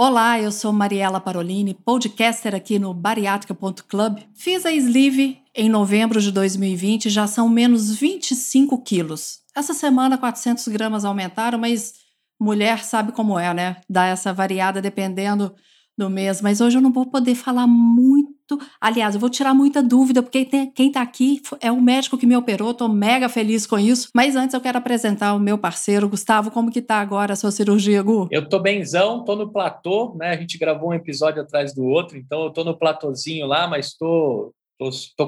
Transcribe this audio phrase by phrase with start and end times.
[0.00, 4.20] Olá, eu sou Mariela Parolini, podcaster aqui no bariátrica.club.
[4.32, 9.40] Fiz a sleeve em novembro de 2020, já são menos 25 quilos.
[9.56, 11.94] Essa semana 400 gramas aumentaram, mas
[12.40, 13.80] mulher sabe como é, né?
[13.90, 15.52] Dá essa variada dependendo
[15.96, 16.40] do mês.
[16.40, 18.37] Mas hoje eu não vou poder falar muito
[18.80, 22.36] Aliás, eu vou tirar muita dúvida, porque quem está aqui é o médico que me
[22.36, 24.08] operou, estou mega feliz com isso.
[24.14, 26.50] Mas antes eu quero apresentar o meu parceiro, Gustavo.
[26.50, 28.28] Como que tá agora a sua cirurgia, Gu?
[28.30, 30.30] Eu tô benzão, tô no platô, né?
[30.30, 33.94] A gente gravou um episódio atrás do outro, então eu tô no platôzinho lá, mas
[33.96, 34.52] tô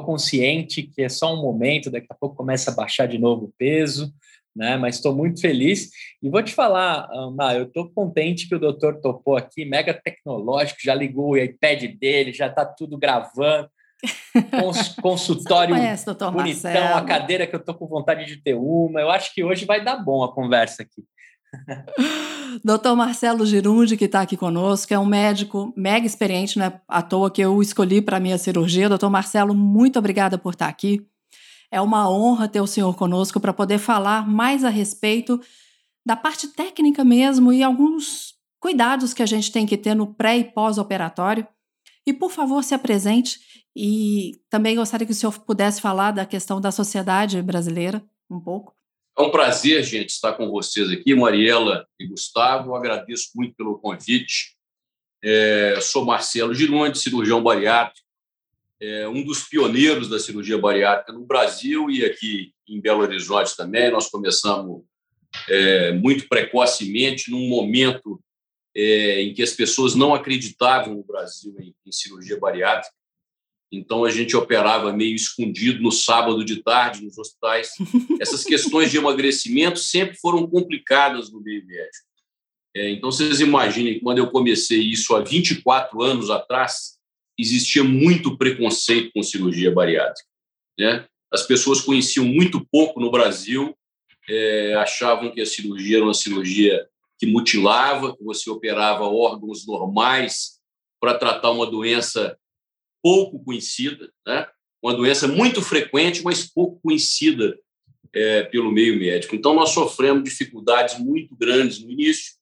[0.05, 3.52] consciente que é só um momento, daqui a pouco começa a baixar de novo o
[3.58, 4.12] peso
[4.55, 4.77] né?
[4.77, 5.91] Mas estou muito feliz.
[6.23, 10.81] E vou te falar, Ana, eu estou contente que o doutor topou aqui, mega tecnológico,
[10.83, 13.69] já ligou o iPad dele, já está tudo gravando.
[14.51, 16.95] Cons consultório conhece, bonitão, Marcelo.
[16.95, 19.01] a cadeira que eu estou com vontade de ter uma.
[19.01, 21.05] Eu acho que hoje vai dar bom a conversa aqui.
[22.64, 26.81] Doutor Marcelo Girundi, que está aqui conosco, é um médico mega experiente, né?
[26.89, 28.89] À toa que eu escolhi para a minha cirurgia.
[28.89, 31.07] Doutor Marcelo, muito obrigada por estar tá aqui.
[31.71, 35.41] É uma honra ter o senhor conosco para poder falar mais a respeito
[36.05, 40.39] da parte técnica mesmo e alguns cuidados que a gente tem que ter no pré
[40.39, 41.47] e pós-operatório.
[42.07, 43.39] E, por favor, se apresente
[43.77, 48.75] e também gostaria que o senhor pudesse falar da questão da sociedade brasileira um pouco.
[49.19, 52.71] É um prazer, gente, estar com vocês aqui, Mariela e Gustavo.
[52.71, 54.57] Eu agradeço muito pelo convite.
[55.23, 58.07] É, sou Marcelo Gironde, cirurgião bariátrico,
[58.81, 63.91] é um dos pioneiros da cirurgia bariátrica no Brasil e aqui em Belo Horizonte também.
[63.91, 64.83] Nós começamos
[65.48, 68.20] é, muito precocemente, num momento
[68.74, 72.95] é, em que as pessoas não acreditavam no Brasil em, em, cirurgia bariátrica.
[73.73, 77.70] Então, a gente operava meio escondido no sábado de tarde nos hospitais.
[78.20, 82.07] Essas questões de emagrecimento sempre foram complicadas no meio médico.
[82.74, 86.99] É, então, vocês imaginem, quando eu comecei isso há 24 anos atrás,
[87.40, 90.28] existia muito preconceito com cirurgia bariátrica.
[90.78, 91.06] Né?
[91.33, 93.77] As pessoas conheciam muito pouco no Brasil,
[94.28, 96.86] é, achavam que a cirurgia era uma cirurgia
[97.18, 100.61] que mutilava, que você operava órgãos normais
[101.00, 102.36] para tratar uma doença
[103.02, 104.46] pouco conhecida, né?
[104.83, 107.58] uma doença muito frequente, mas pouco conhecida
[108.12, 109.34] é, pelo meio médico.
[109.34, 112.34] Então, nós sofremos dificuldades muito grandes no início,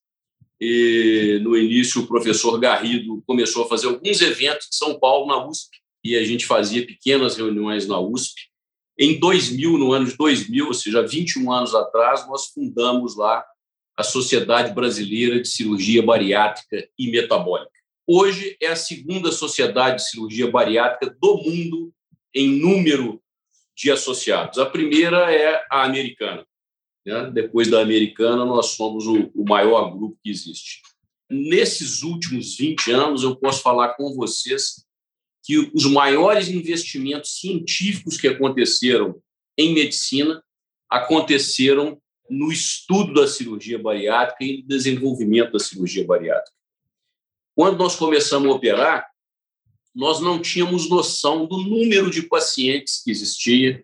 [0.60, 5.46] e, no início, o professor Garrido começou a fazer alguns eventos em São Paulo, na
[5.46, 5.70] USP,
[6.04, 8.48] e a gente fazia pequenas reuniões na USP.
[8.98, 13.44] Em 2000, no ano de 2000, ou seja, 21 anos atrás, nós fundamos lá
[13.96, 17.70] a Sociedade Brasileira de Cirurgia Bariátrica e Metabólica.
[18.06, 21.92] Hoje é a segunda sociedade de cirurgia bariátrica do mundo
[22.34, 23.20] em número
[23.76, 24.58] de associados.
[24.58, 26.46] A primeira é a americana,
[27.08, 27.30] né?
[27.30, 30.82] Depois da americana, nós somos o, o maior grupo que existe.
[31.30, 34.84] Nesses últimos 20 anos, eu posso falar com vocês
[35.42, 39.20] que os maiores investimentos científicos que aconteceram
[39.56, 40.42] em medicina
[40.90, 46.56] aconteceram no estudo da cirurgia bariátrica e no desenvolvimento da cirurgia bariátrica.
[47.54, 49.06] Quando nós começamos a operar,
[49.94, 53.82] nós não tínhamos noção do número de pacientes que existia,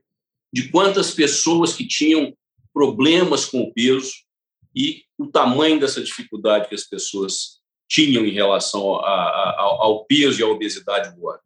[0.52, 2.36] de quantas pessoas que tinham
[2.74, 4.12] problemas com o peso
[4.74, 10.40] e o tamanho dessa dificuldade que as pessoas tinham em relação a, a, ao peso
[10.40, 11.44] e à obesidade órgão.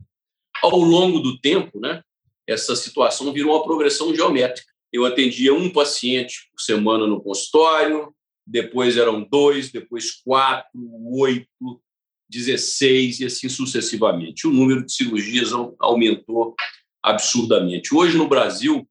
[0.62, 2.02] Ao longo do tempo, né,
[2.46, 4.72] essa situação virou uma progressão geométrica.
[4.90, 8.14] Eu atendia um paciente por semana no consultório,
[8.46, 10.70] depois eram dois, depois quatro,
[11.12, 11.82] oito,
[12.28, 14.46] dezesseis e assim sucessivamente.
[14.46, 16.54] O número de cirurgias aumentou
[17.02, 17.94] absurdamente.
[17.94, 18.88] Hoje, no Brasil,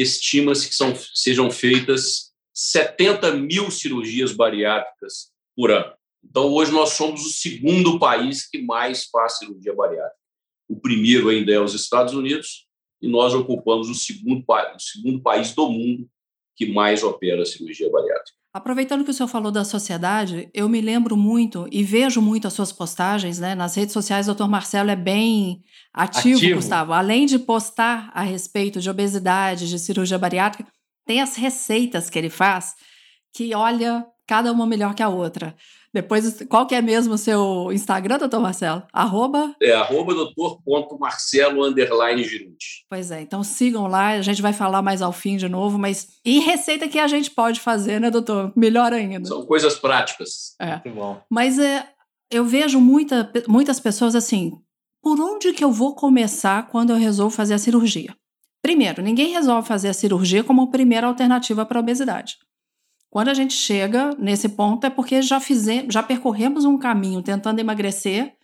[0.00, 5.92] estima-se que são, sejam feitas 70 mil cirurgias bariátricas por ano.
[6.24, 10.18] Então, hoje nós somos o segundo país que mais faz cirurgia bariátrica.
[10.68, 12.66] O primeiro ainda é os Estados Unidos,
[13.00, 16.08] e nós ocupamos o segundo, o segundo país do mundo
[16.56, 18.36] que mais opera cirurgia bariátrica.
[18.58, 22.52] Aproveitando que o senhor falou da sociedade, eu me lembro muito e vejo muito as
[22.52, 23.54] suas postagens, né?
[23.54, 25.62] Nas redes sociais, o doutor Marcelo é bem
[25.94, 26.92] ativo, ativo, Gustavo.
[26.92, 30.68] Além de postar a respeito de obesidade, de cirurgia bariátrica,
[31.06, 32.74] tem as receitas que ele faz,
[33.32, 35.56] que olha, cada uma melhor que a outra.
[35.92, 38.82] Depois, qual que é mesmo o seu Instagram, doutor Marcelo?
[38.92, 39.56] Arroba?
[39.60, 42.84] É, arroba doutor.marcelo, underline Giruti.
[42.90, 46.08] Pois é, então sigam lá, a gente vai falar mais ao fim de novo, mas
[46.22, 48.52] e receita que a gente pode fazer, né, doutor?
[48.54, 49.26] Melhor ainda.
[49.26, 50.54] São coisas práticas.
[50.60, 50.72] É.
[50.72, 51.22] Muito bom.
[51.30, 51.88] Mas é,
[52.30, 54.52] eu vejo muita, muitas pessoas assim,
[55.02, 58.14] por onde que eu vou começar quando eu resolvo fazer a cirurgia?
[58.60, 62.36] Primeiro, ninguém resolve fazer a cirurgia como primeira alternativa para a obesidade.
[63.10, 67.58] Quando a gente chega nesse ponto é porque já fizemos, já percorremos um caminho tentando
[67.58, 68.36] emagrecer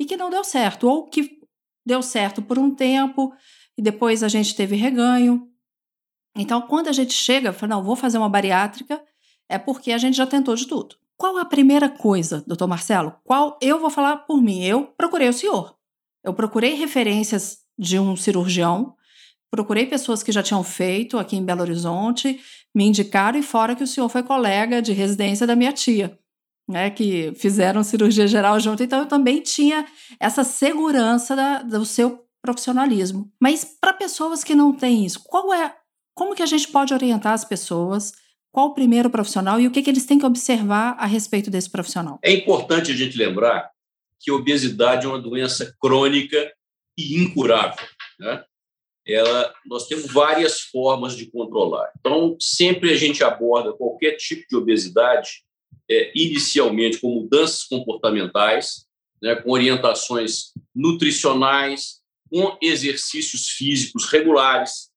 [0.00, 1.38] e que não deu certo, ou que
[1.84, 3.32] deu certo por um tempo
[3.76, 5.48] e depois a gente teve reganho.
[6.34, 9.02] Então, quando a gente chega, fala, não, vou fazer uma bariátrica,
[9.48, 10.96] é porque a gente já tentou de tudo.
[11.16, 13.14] Qual a primeira coisa, doutor Marcelo?
[13.24, 14.62] Qual eu vou falar por mim?
[14.62, 15.76] Eu procurei o senhor.
[16.22, 18.96] Eu procurei referências de um cirurgião
[19.56, 22.38] procurei pessoas que já tinham feito aqui em Belo Horizonte,
[22.76, 26.18] me indicaram e fora que o senhor foi colega de residência da minha tia,
[26.68, 29.86] né, que fizeram cirurgia geral junto, então eu também tinha
[30.20, 33.32] essa segurança da, do seu profissionalismo.
[33.40, 35.74] Mas para pessoas que não têm isso, qual é,
[36.14, 38.12] como que a gente pode orientar as pessoas?
[38.52, 41.70] Qual o primeiro profissional e o que, que eles têm que observar a respeito desse
[41.70, 42.18] profissional?
[42.22, 43.70] É importante a gente lembrar
[44.20, 46.52] que obesidade é uma doença crônica
[46.98, 47.86] e incurável.
[48.20, 48.44] Né?
[49.06, 51.92] Ela, nós temos várias formas de controlar.
[51.98, 55.44] Então, sempre a gente aborda qualquer tipo de obesidade,
[55.88, 58.86] é, inicialmente com mudanças comportamentais,
[59.22, 64.90] né, com orientações nutricionais, com exercícios físicos regulares.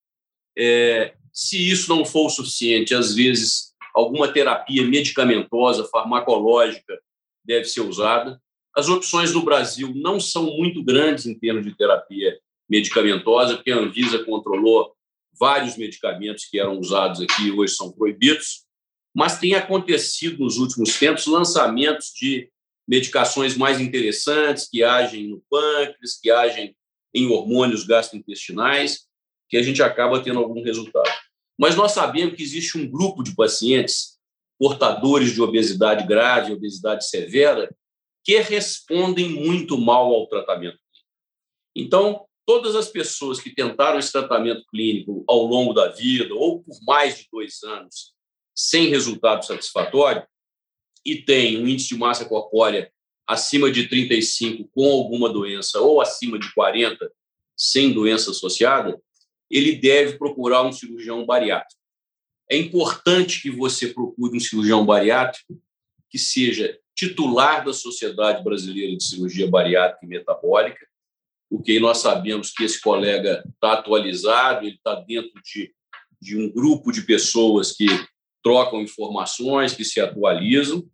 [0.58, 7.00] É, se isso não for o suficiente, às vezes alguma terapia medicamentosa, farmacológica
[7.46, 8.42] deve ser usada.
[8.76, 12.40] As opções no Brasil não são muito grandes em termos de terapia
[12.70, 14.94] medicamentosa, porque a Anvisa controlou
[15.40, 18.66] vários medicamentos que eram usados aqui e hoje são proibidos,
[19.16, 22.52] mas tem acontecido nos últimos tempos lançamentos de
[22.88, 26.76] medicações mais interessantes que agem no pâncreas, que agem
[27.14, 29.08] em hormônios gastrointestinais,
[29.48, 31.10] que a gente acaba tendo algum resultado.
[31.58, 34.20] Mas nós sabemos que existe um grupo de pacientes
[34.60, 37.74] portadores de obesidade grave, obesidade severa,
[38.24, 40.80] que respondem muito mal ao tratamento.
[41.76, 46.80] Então, todas as pessoas que tentaram esse tratamento clínico ao longo da vida ou por
[46.82, 48.16] mais de dois anos
[48.56, 50.26] sem resultado satisfatório
[51.06, 52.92] e têm um índice de massa corpórea
[53.28, 57.12] acima de 35 com alguma doença ou acima de 40
[57.56, 59.00] sem doença associada,
[59.48, 61.80] ele deve procurar um cirurgião bariátrico.
[62.50, 65.62] É importante que você procure um cirurgião bariátrico
[66.10, 70.89] que seja titular da Sociedade Brasileira de Cirurgia Bariátrica e Metabólica,
[71.50, 75.74] porque nós sabemos que esse colega está atualizado, ele está dentro de,
[76.22, 77.88] de um grupo de pessoas que
[78.44, 80.88] trocam informações, que se atualizam,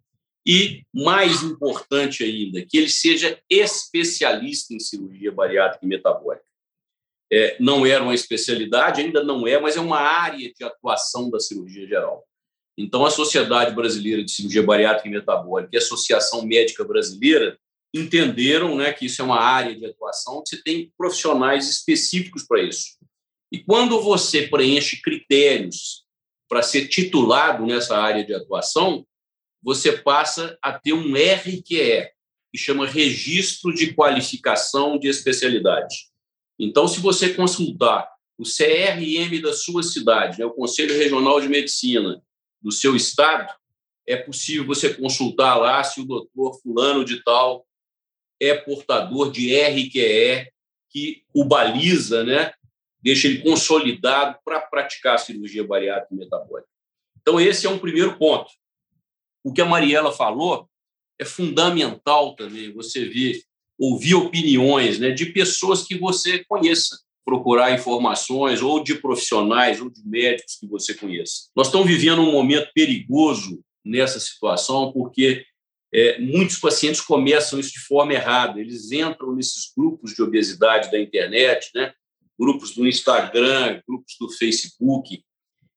[0.47, 6.45] e, mais importante ainda, que ele seja especialista em cirurgia bariátrica e metabólica.
[7.33, 11.39] É, não era uma especialidade, ainda não é, mas é uma área de atuação da
[11.39, 12.23] cirurgia geral.
[12.77, 17.57] Então, a Sociedade Brasileira de Cirurgia Bariátrica e Metabólica e a Associação Médica Brasileira
[17.95, 22.97] entenderam né, que isso é uma área de atuação, você tem profissionais específicos para isso.
[23.51, 26.03] E quando você preenche critérios
[26.49, 29.05] para ser titulado nessa área de atuação,
[29.63, 32.09] você passa a ter um RQE,
[32.51, 36.09] que chama Registro de Qualificação de Especialidade.
[36.59, 42.21] Então, se você consultar o CRM da sua cidade, né, o Conselho Regional de Medicina
[42.61, 43.53] do seu estado,
[44.07, 47.64] é possível você consultar lá se o doutor fulano de tal
[48.41, 50.51] é portador de RQE,
[50.89, 52.53] que o baliza, né?
[53.05, 56.67] deixa ele consolidado para praticar a cirurgia bariátrica metabólica.
[57.21, 58.49] Então, esse é um primeiro ponto.
[59.43, 60.67] O que a Mariela falou
[61.19, 63.43] é fundamental também você ver,
[63.77, 70.01] ouvir opiniões né, de pessoas que você conheça, procurar informações ou de profissionais ou de
[70.03, 71.49] médicos que você conheça.
[71.55, 75.45] Nós estamos vivendo um momento perigoso nessa situação, porque
[75.97, 78.59] é, muitos pacientes começam isso de forma errada.
[78.59, 81.93] Eles entram nesses grupos de obesidade da internet, né?
[82.37, 85.23] grupos do Instagram, grupos do Facebook,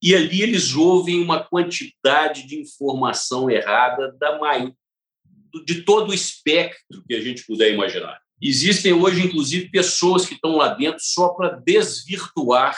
[0.02, 4.72] e ali eles ouvem uma quantidade de informação errada da maior,
[5.64, 8.20] de todo o espectro que a gente puder imaginar.
[8.42, 12.76] Existem hoje, inclusive, pessoas que estão lá dentro só para desvirtuar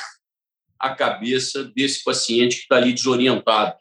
[0.79, 3.79] a cabeça desse paciente que está ali desorientado.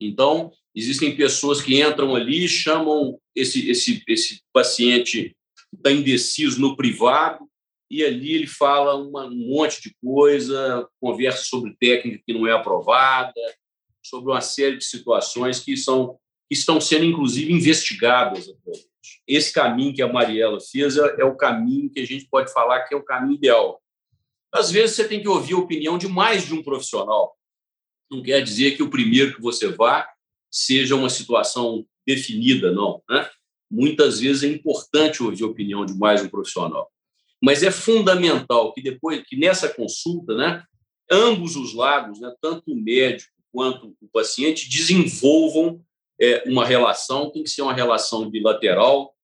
[0.00, 5.36] Então, Existem pessoas que entram ali, chamam esse, esse, esse paciente
[5.70, 7.48] que está indeciso no privado,
[7.90, 12.52] e ali ele fala uma, um monte de coisa, conversa sobre técnica que não é
[12.52, 13.34] aprovada,
[14.02, 18.90] sobre uma série de situações que são que estão sendo, inclusive, investigadas atualmente.
[19.24, 22.80] Esse caminho que a Mariela fez é, é o caminho que a gente pode falar
[22.80, 23.80] que é o caminho ideal.
[24.52, 27.36] Às vezes, você tem que ouvir a opinião de mais de um profissional.
[28.10, 30.08] Não quer dizer que o primeiro que você vá
[30.50, 33.02] seja uma situação definida, não.
[33.08, 33.28] Né?
[33.70, 36.90] Muitas vezes é importante ouvir a opinião de mais um profissional.
[37.42, 40.62] Mas é fundamental que depois que nessa consulta, né,
[41.10, 45.80] ambos os lados, né, tanto o médico quanto o paciente, desenvolvam
[46.20, 49.14] é, uma relação, tem que ser uma relação bilateral.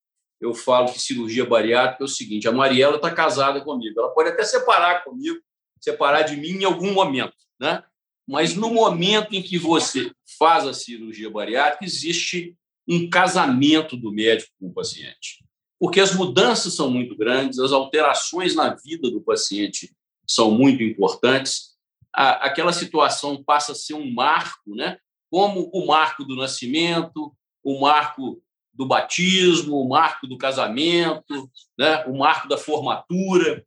[0.40, 4.30] Eu falo que cirurgia bariátrica é o seguinte: a Mariela está casada comigo, ela pode
[4.30, 5.38] até separar comigo,
[5.80, 7.85] separar de mim em algum momento, né?
[8.26, 12.56] Mas no momento em que você faz a cirurgia bariátrica, existe
[12.88, 15.45] um casamento do médico com o paciente.
[15.78, 19.95] Porque as mudanças são muito grandes, as alterações na vida do paciente
[20.26, 21.76] são muito importantes.
[22.12, 24.99] aquela situação passa a ser um marco, né?
[25.30, 28.42] como o marco do nascimento, o marco
[28.73, 32.04] do batismo, o marco do casamento, né?
[32.06, 33.64] o marco da formatura.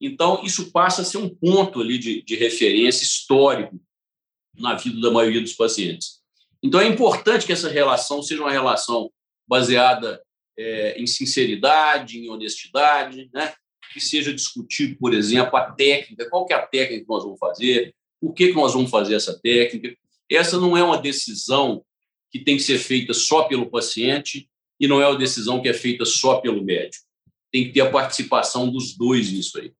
[0.00, 3.80] Então, isso passa a ser um ponto ali de, de referência histórico
[4.58, 6.20] na vida da maioria dos pacientes.
[6.62, 9.10] Então, é importante que essa relação seja uma relação
[9.46, 10.20] baseada
[10.58, 13.52] é, em sinceridade, em honestidade, né?
[13.92, 17.38] que seja discutido, por exemplo, a técnica, qual que é a técnica que nós vamos
[17.38, 19.96] fazer, por que, que nós vamos fazer essa técnica.
[20.30, 21.84] Essa não é uma decisão
[22.30, 24.48] que tem que ser feita só pelo paciente
[24.80, 27.04] e não é uma decisão que é feita só pelo médico.
[27.52, 29.72] Tem que ter a participação dos dois nisso aí.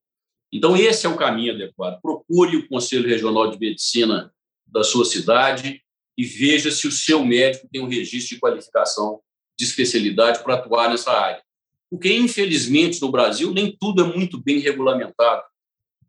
[0.51, 1.99] Então, esse é o caminho adequado.
[2.01, 4.31] Procure o Conselho Regional de Medicina
[4.67, 5.81] da sua cidade
[6.17, 9.21] e veja se o seu médico tem um registro de qualificação
[9.57, 11.41] de especialidade para atuar nessa área.
[11.89, 15.43] Porque, infelizmente, no Brasil, nem tudo é muito bem regulamentado.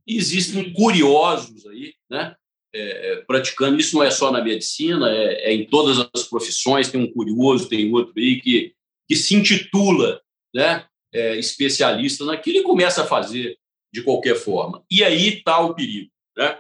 [0.06, 2.34] E existem curiosos aí, né,
[2.74, 3.78] é, é, praticando.
[3.78, 6.90] Isso não é só na medicina, é, é, em todas as profissões.
[6.90, 8.74] Tem um curioso, tem outro aí que,
[9.06, 10.20] que se intitula
[10.54, 13.56] né, é, especialista naquilo e começa a fazer
[13.92, 14.84] de qualquer forma.
[14.90, 16.10] E aí está o perigo.
[16.36, 16.58] Né?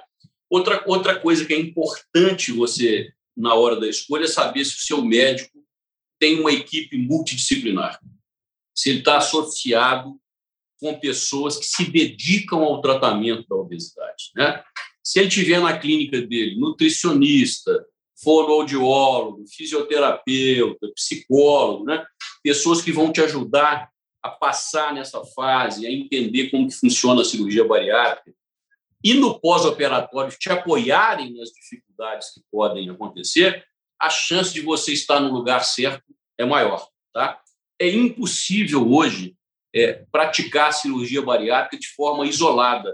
[0.50, 4.80] Outra, outra coisa que é importante você, na hora da escolha, é saber se o
[4.80, 5.58] seu médico
[6.18, 8.00] tem uma equipe multidisciplinar.
[8.74, 10.18] Se ele está associado
[10.80, 14.30] com pessoas que se dedicam ao tratamento da obesidade.
[14.34, 14.62] Né?
[15.02, 17.84] Se ele tiver na clínica dele nutricionista,
[18.22, 22.04] fonoaudiólogo, fisioterapeuta, psicólogo, né?
[22.42, 23.90] pessoas que vão te ajudar
[24.22, 28.37] a passar nessa fase, a entender como que funciona a cirurgia bariátrica,
[29.02, 33.64] e no pós-operatório te apoiarem nas dificuldades que podem acontecer,
[34.00, 36.04] a chance de você estar no lugar certo
[36.36, 36.88] é maior.
[37.12, 37.40] Tá?
[37.78, 39.36] É impossível hoje
[39.74, 42.92] é, praticar cirurgia bariátrica de forma isolada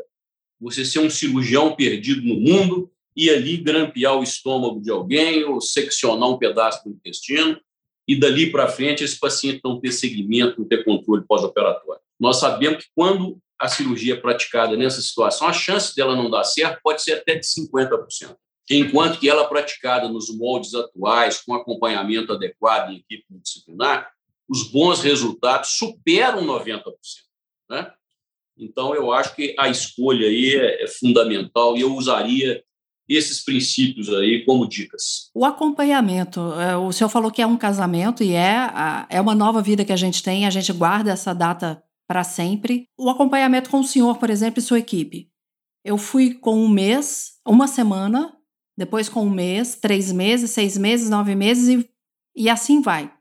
[0.61, 5.61] você ser um cirurgião perdido no mundo e ali grampear o estômago de alguém ou
[5.61, 7.61] seccionar um pedaço do intestino
[8.09, 12.01] e dali para frente esse paciente não ter segmento, não ter controle pós-operatório.
[12.19, 16.81] Nós sabemos que quando a cirurgia praticada nessa situação, a chance dela não dar certo
[16.83, 18.37] pode ser até de 50%.
[18.71, 24.11] Enquanto que ela praticada nos moldes atuais, com acompanhamento adequado em equipe multidisciplinar,
[24.49, 26.83] os bons resultados superam 90%.
[27.71, 27.91] Né?
[28.57, 32.63] Então, eu acho que a escolha aí é, é fundamental e eu usaria
[33.07, 35.31] esses princípios aí como dicas.
[35.35, 38.71] O acompanhamento, é, o senhor falou que é um casamento e é,
[39.11, 42.89] é uma nova vida que a gente tem, a gente guarda essa data para sempre.
[42.99, 45.31] O acompanhamento com o senhor, por exemplo, e sua equipe.
[45.85, 48.35] Eu fui com um mês, uma semana,
[48.77, 51.91] depois com um mês, três meses, seis meses, nove meses e,
[52.35, 53.13] e assim vai.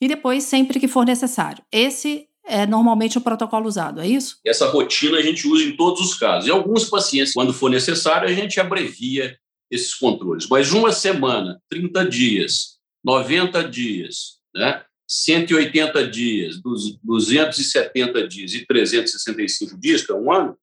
[0.00, 1.62] E depois sempre que for necessário.
[1.70, 4.38] Esse é normalmente o protocolo usado, é isso?
[4.44, 6.48] Essa rotina a gente usa em todos os casos.
[6.48, 9.36] E alguns pacientes, quando for necessário, a gente abrevia
[9.70, 10.48] esses controles.
[10.48, 14.82] Mas uma semana, 30 dias, 90 dias, né?
[15.12, 20.56] 180 dias, 270 dias e 365 dias, que é um ano,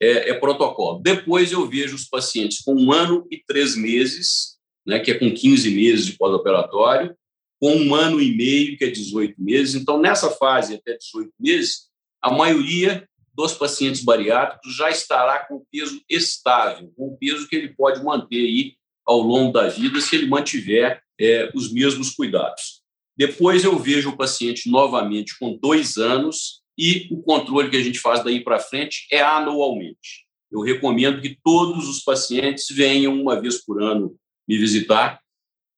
[0.00, 0.98] é, é, protocolo.
[0.98, 5.32] Depois eu vejo os pacientes com um ano e três meses, né, que é com
[5.32, 7.16] 15 meses de pós-operatório,
[7.60, 9.76] com um ano e meio, que é 18 meses.
[9.76, 11.88] Então, nessa fase, até 18 meses,
[12.20, 18.02] a maioria dos pacientes bariátricos já estará com peso estável, com peso que ele pode
[18.02, 18.74] manter aí
[19.06, 22.81] ao longo da vida se ele mantiver é, os mesmos cuidados.
[23.16, 27.98] Depois eu vejo o paciente novamente com dois anos e o controle que a gente
[27.98, 30.26] faz daí para frente é anualmente.
[30.50, 34.14] Eu recomendo que todos os pacientes venham uma vez por ano
[34.48, 35.22] me visitar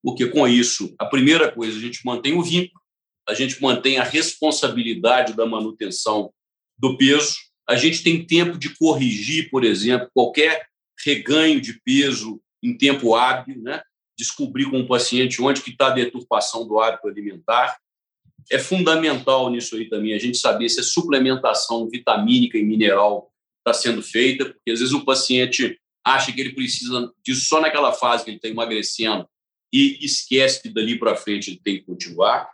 [0.04, 2.78] porque com isso, a primeira coisa, a gente mantém o vínculo,
[3.26, 6.30] a gente mantém a responsabilidade da manutenção
[6.78, 7.36] do peso,
[7.66, 10.66] a gente tem tempo de corrigir, por exemplo, qualquer
[11.02, 13.80] reganho de peso em tempo hábil, né?
[14.16, 17.76] Descobrir com o paciente onde que está a deturpação do hábito alimentar.
[18.50, 23.72] É fundamental nisso aí também a gente saber se a suplementação vitamínica e mineral está
[23.72, 28.24] sendo feita, porque às vezes o paciente acha que ele precisa disso só naquela fase
[28.24, 29.26] que ele está emagrecendo
[29.72, 32.48] e esquece que dali para frente ele tem que continuar.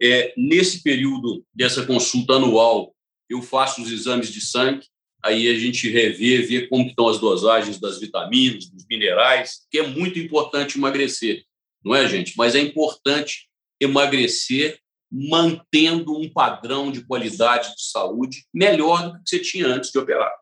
[0.00, 2.94] É, nesse período dessa consulta anual,
[3.28, 4.86] eu faço os exames de sangue,
[5.24, 9.86] aí a gente revê, vê como estão as dosagens das vitaminas, dos minerais, que é
[9.86, 11.42] muito importante emagrecer,
[11.82, 12.34] não é, gente?
[12.36, 13.48] Mas é importante
[13.80, 14.78] emagrecer
[15.10, 20.32] mantendo um padrão de qualidade de saúde melhor do que você tinha antes de operar.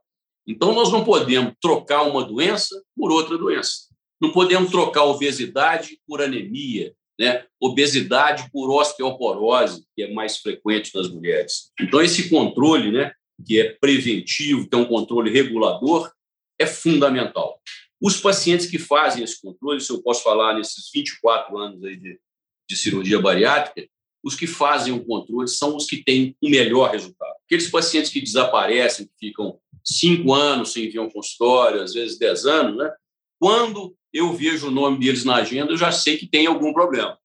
[0.46, 3.88] Então, nós não podemos trocar uma doença por outra doença.
[4.20, 7.44] Não podemos trocar obesidade por anemia, né?
[7.60, 11.70] obesidade por osteoporose, que é mais frequente nas mulheres.
[11.80, 13.12] Então, esse controle, né,
[13.44, 16.12] que é preventivo, é um controle regulador,
[16.58, 17.60] é fundamental.
[18.00, 22.18] Os pacientes que fazem esse controle, se eu posso falar nesses 24 anos aí de,
[22.68, 23.88] de cirurgia bariátrica,
[24.24, 27.34] os que fazem o controle são os que têm o melhor resultado.
[27.44, 32.46] Aqueles pacientes que desaparecem, que ficam cinco anos sem vir ao consultório, às vezes dez
[32.46, 32.90] anos, né?
[33.40, 37.18] quando eu vejo o nome deles na agenda, eu já sei que tem algum problema.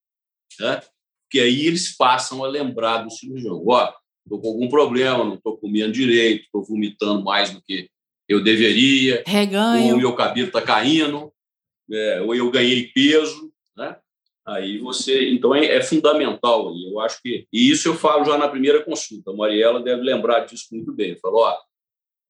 [0.59, 0.81] Né?
[1.24, 3.63] Porque aí eles passam a lembrar do cirurgião.
[3.67, 3.93] Ó,
[4.27, 7.89] estou com algum problema, não estou comendo direito, estou vomitando mais do que
[8.27, 9.86] eu deveria, Reganho.
[9.86, 11.31] ou o meu cabelo está caindo,
[11.89, 13.96] é, ou eu ganhei peso, né?
[14.46, 16.74] Aí você, então é, é fundamental.
[16.77, 19.31] Eu acho que e isso eu falo já na primeira consulta.
[19.31, 21.17] A Mariela deve lembrar disso muito bem.
[21.17, 21.57] Falou, ó,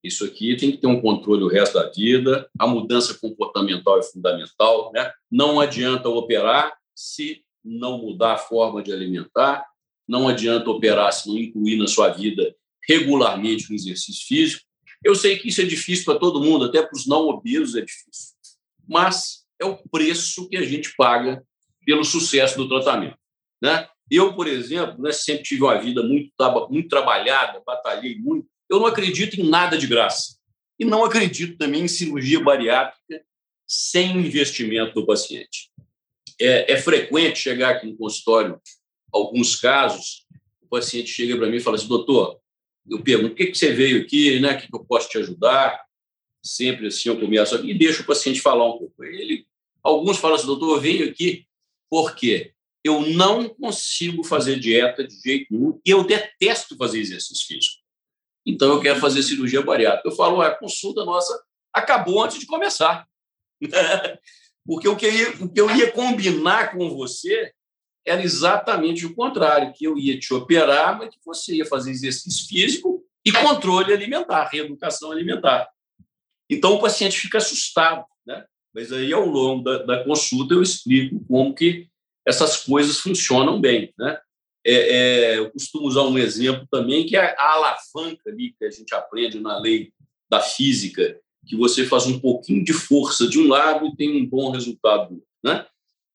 [0.04, 2.50] isso aqui tem que ter um controle o resto da vida.
[2.58, 5.12] A mudança comportamental é fundamental, né?
[5.30, 9.66] Não adianta operar se não mudar a forma de alimentar.
[10.08, 12.56] Não adianta operar se não incluir na sua vida
[12.88, 14.64] regularmente o exercício físico.
[15.04, 17.82] Eu sei que isso é difícil para todo mundo, até para os não obesos é
[17.82, 18.36] difícil.
[18.88, 21.44] Mas é o preço que a gente paga
[21.86, 23.18] pelo sucesso do tratamento.
[23.62, 23.88] Né?
[24.10, 26.32] Eu, por exemplo, né, sempre tive uma vida muito,
[26.70, 28.48] muito trabalhada, batalhei muito.
[28.70, 30.38] Eu não acredito em nada de graça.
[30.80, 33.24] E não acredito também em cirurgia bariátrica
[33.68, 35.72] sem investimento do paciente.
[36.40, 38.62] É, é frequente chegar aqui no consultório,
[39.12, 40.26] alguns casos,
[40.62, 42.40] o paciente chega para mim e fala assim, doutor,
[42.90, 44.54] eu pergunto, o que, que você veio aqui, né?
[44.54, 45.86] o que, que eu posso te ajudar?
[46.44, 49.04] Sempre assim eu começo e deixo o paciente falar um pouco.
[49.04, 49.46] Ele,
[49.84, 51.46] alguns falam assim, doutor, eu venho aqui
[51.90, 57.82] porque eu não consigo fazer dieta de jeito nenhum e eu detesto fazer exercício físico.
[58.46, 60.08] Então eu quero fazer cirurgia bariátrica.
[60.08, 61.38] Eu falo, a consulta nossa
[61.74, 63.06] acabou antes de começar.
[64.66, 65.06] porque o que
[65.56, 67.54] eu ia combinar com você
[68.08, 72.48] era exatamente o contrário, que eu ia te operar, mas que você ia fazer exercício
[72.48, 75.68] físico e controle alimentar, reeducação alimentar.
[76.50, 78.46] Então o paciente fica assustado, né?
[78.74, 81.88] Mas aí, ao longo da, da consulta, eu explico como que
[82.26, 83.94] essas coisas funcionam bem.
[83.98, 84.20] Né?
[84.66, 88.70] É, é, eu costumo usar um exemplo também, que é a alavanca ali que a
[88.70, 89.92] gente aprende na lei
[90.30, 94.26] da física, que você faz um pouquinho de força de um lado e tem um
[94.26, 95.24] bom resultado.
[95.44, 95.66] Né?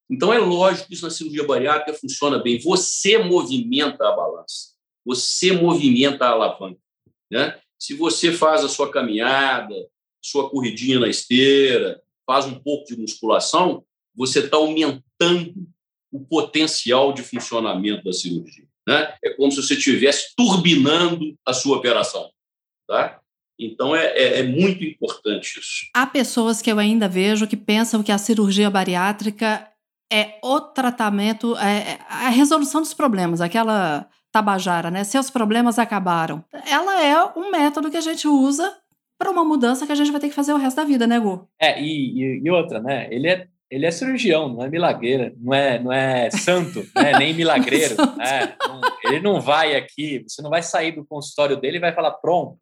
[0.09, 2.59] Então, é lógico que isso na cirurgia bariátrica funciona bem.
[2.59, 4.73] Você movimenta a balança,
[5.05, 6.79] você movimenta a alavanca.
[7.31, 7.59] Né?
[7.79, 9.73] Se você faz a sua caminhada,
[10.21, 13.83] sua corridinha na esteira, faz um pouco de musculação,
[14.15, 15.67] você está aumentando
[16.11, 18.65] o potencial de funcionamento da cirurgia.
[18.87, 19.15] Né?
[19.23, 22.29] É como se você estivesse turbinando a sua operação.
[22.87, 23.19] Tá?
[23.59, 25.87] Então, é, é, é, muito importante isso.
[25.93, 29.69] Há pessoas que eu ainda vejo que pensam que a cirurgia bariátrica
[30.13, 35.03] é o tratamento, é, é a resolução dos problemas, aquela tabajara, né?
[35.03, 36.43] Seus problemas acabaram.
[36.69, 38.71] Ela é um método que a gente usa
[39.17, 41.19] para uma mudança que a gente vai ter que fazer o resto da vida, né,
[41.19, 41.47] Gu?
[41.59, 43.07] É, e, e, outra, né?
[43.09, 47.17] Ele é, ele é cirurgião, não é milagreira, não é, não é santo, né?
[47.17, 47.95] nem milagreiro.
[48.15, 48.55] né?
[49.05, 52.59] Ele não vai aqui, você não vai sair do consultório dele e vai falar, pronto,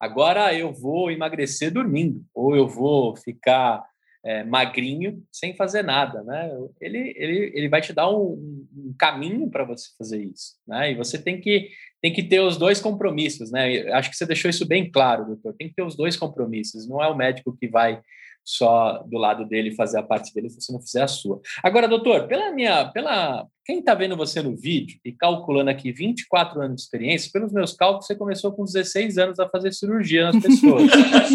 [0.00, 3.82] agora eu vou emagrecer dormindo, ou eu vou ficar
[4.26, 6.50] é, magrinho sem fazer nada, né?
[6.80, 10.90] Ele, ele, ele vai te dar um, um caminho para você fazer isso, né?
[10.90, 11.68] E você tem que
[12.02, 13.88] tem que ter os dois compromissos, né?
[13.92, 15.54] Acho que você deixou isso bem claro, doutor.
[15.54, 16.88] Tem que ter os dois compromissos.
[16.88, 18.00] Não é o médico que vai
[18.44, 21.40] só do lado dele fazer a parte dele se você não fizer a sua.
[21.62, 26.60] Agora, doutor, pela minha, pela quem está vendo você no vídeo e calculando aqui 24
[26.60, 30.40] anos de experiência, pelos meus cálculos, você começou com 16 anos a fazer cirurgia nas
[30.40, 30.88] pessoas.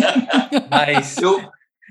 [0.72, 1.38] Mas eu,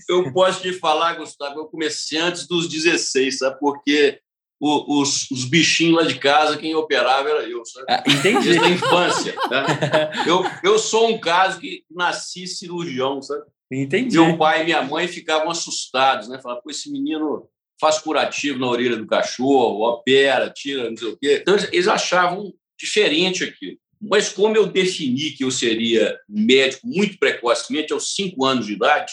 [0.09, 3.59] eu posso te falar, Gustavo, eu comecei antes dos 16, sabe?
[3.59, 4.21] Porque
[4.61, 7.87] o, os, os, bichinhos lá de casa, quem operava era eu, sabe?
[7.89, 8.49] Ah, entendi.
[8.49, 9.35] Desde a infância.
[9.51, 10.11] Né?
[10.27, 13.45] Eu, eu sou um caso que nasci cirurgião, sabe?
[13.73, 14.19] Entendi.
[14.19, 16.41] Meu pai e minha mãe ficavam assustados, né?
[16.43, 17.49] Falavam, pô, esse menino
[17.81, 21.39] faz curativo na orelha do cachorro, opera, tira, não sei o quê.
[21.41, 23.79] Então, eles achavam diferente aquilo.
[24.01, 29.13] Mas como eu defini que eu seria médico muito precocemente, aos cinco anos de idade,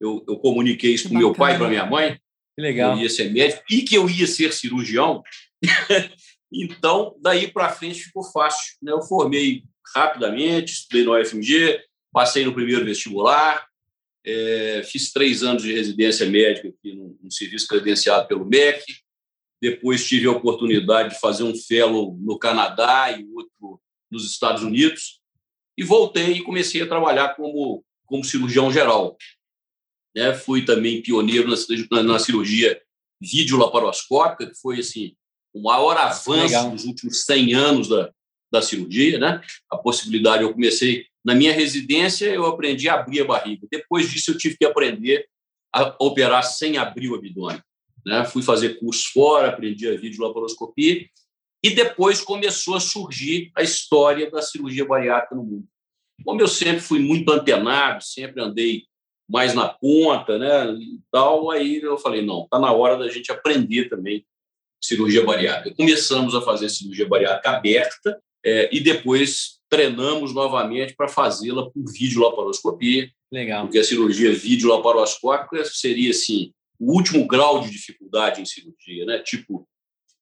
[0.00, 2.18] eu, eu comuniquei isso com meu pai e para minha mãe,
[2.54, 2.96] que legal.
[2.96, 5.22] eu ia ser médico e que eu ia ser cirurgião.
[6.52, 8.76] então, daí para frente ficou fácil.
[8.82, 8.92] Né?
[8.92, 11.80] Eu formei rapidamente, estudei no UFMG,
[12.12, 13.66] passei no primeiro vestibular,
[14.24, 18.82] é, fiz três anos de residência médica aqui num, num, serviço credenciado pelo MEC.
[19.60, 23.80] Depois tive a oportunidade de fazer um fellow no Canadá e outro
[24.10, 25.20] nos Estados Unidos.
[25.76, 29.16] E voltei e comecei a trabalhar como, como cirurgião geral.
[30.16, 31.48] É, fui também pioneiro
[31.90, 32.80] na, na cirurgia
[33.20, 35.14] videolaparoscópica, que foi assim,
[35.52, 36.70] o maior avanço Legal.
[36.70, 38.12] dos últimos 100 anos da,
[38.52, 39.18] da cirurgia.
[39.18, 39.40] Né?
[39.70, 43.66] A possibilidade, eu comecei na minha residência, eu aprendi a abrir a barriga.
[43.70, 45.26] Depois disso, eu tive que aprender
[45.74, 47.60] a operar sem abrir o abdômen.
[48.04, 48.24] Né?
[48.24, 51.08] Fui fazer cursos fora, aprendi a videolaparoscopia
[51.64, 55.66] e depois começou a surgir a história da cirurgia bariátrica no mundo.
[56.22, 58.84] Como eu sempre fui muito antenado, sempre andei
[59.28, 63.32] mais na ponta, né, e tal, aí eu falei, não, está na hora da gente
[63.32, 64.24] aprender também
[64.82, 65.76] cirurgia bariátrica.
[65.76, 73.10] Começamos a fazer cirurgia bariátrica aberta é, e depois treinamos novamente para fazê-la por videolaparoscopia.
[73.32, 73.64] Legal.
[73.64, 79.18] Porque a cirurgia videolaparoscópica seria assim o último grau de dificuldade em cirurgia, né?
[79.20, 79.66] Tipo,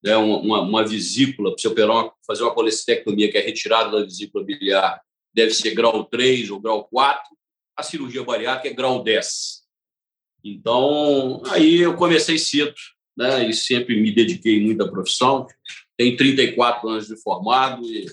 [0.03, 4.05] né, uma, uma vesícula, para você operar uma, fazer uma colestectomia que é retirada da
[4.05, 5.01] vesícula biliar,
[5.35, 7.23] deve ser grau 3 ou grau 4.
[7.77, 9.63] A cirurgia bariátrica é grau 10.
[10.45, 12.75] Então, aí eu comecei cedo,
[13.17, 13.49] né?
[13.49, 15.47] E sempre me dediquei muito à profissão.
[15.97, 18.07] Tenho 34 anos de formado e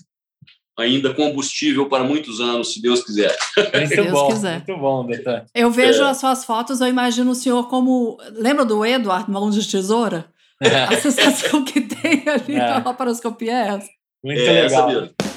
[0.78, 3.36] ainda combustível para muitos anos, se Deus quiser.
[3.74, 4.56] Muito Deus bom, quiser.
[4.66, 5.46] muito bom, doutor.
[5.54, 6.10] Eu vejo é.
[6.10, 8.18] as suas fotos, eu imagino o senhor como...
[8.32, 10.32] Lembra do Edward, Mãos de Tesoura?
[10.62, 10.84] É.
[10.96, 12.60] A sensação que tem ali é.
[12.60, 13.90] na laparoscopia é essa.
[14.24, 14.66] Muito é legal.
[14.66, 15.29] Essa mesmo.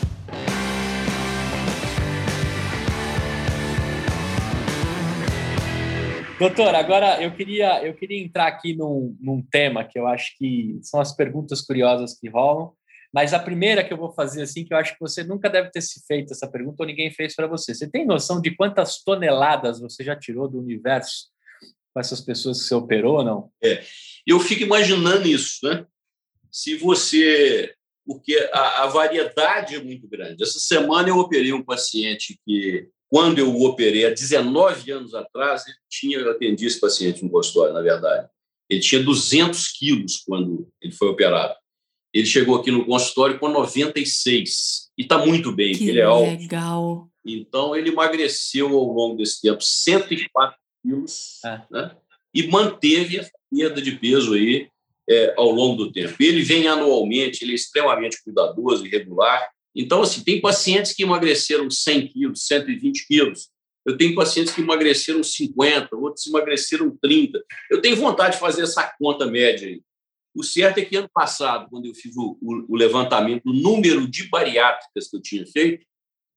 [6.43, 10.77] Doutor, agora eu queria, eu queria entrar aqui num, num tema que eu acho que
[10.83, 12.73] são as perguntas curiosas que rolam,
[13.15, 15.71] mas a primeira que eu vou fazer, assim, que eu acho que você nunca deve
[15.71, 17.73] ter se feito essa pergunta ou ninguém fez para você.
[17.73, 21.29] Você tem noção de quantas toneladas você já tirou do universo
[21.95, 23.51] com essas pessoas que você operou ou não?
[23.63, 23.85] É,
[24.27, 25.87] eu fico imaginando isso, né?
[26.51, 27.73] Se você.
[28.05, 30.43] Porque a, a variedade é muito grande.
[30.43, 35.67] Essa semana eu operei um paciente que, quando eu o operei, há 19 anos atrás,
[35.67, 38.27] ele tinha, eu atendi esse paciente no consultório, na verdade.
[38.71, 41.55] Ele tinha 200 quilos quando ele foi operado.
[42.11, 46.41] Ele chegou aqui no consultório com 96 e está muito bem, que ele é alto.
[46.41, 47.11] legal.
[47.23, 51.61] Então, ele emagreceu ao longo desse tempo 104 quilos é.
[51.71, 51.95] né?
[52.33, 54.71] e manteve a perda de peso aí
[55.07, 56.15] é, ao longo do tempo.
[56.19, 59.51] Ele vem anualmente, ele é extremamente cuidadoso e regular.
[59.75, 63.49] Então, assim, tem pacientes que emagreceram 100 quilos, 120 quilos.
[63.85, 67.43] Eu tenho pacientes que emagreceram 50, outros emagreceram 30.
[67.71, 69.83] Eu tenho vontade de fazer essa conta média aí.
[70.35, 74.09] O certo é que ano passado, quando eu fiz o, o, o levantamento do número
[74.09, 75.85] de bariátricas que eu tinha feito,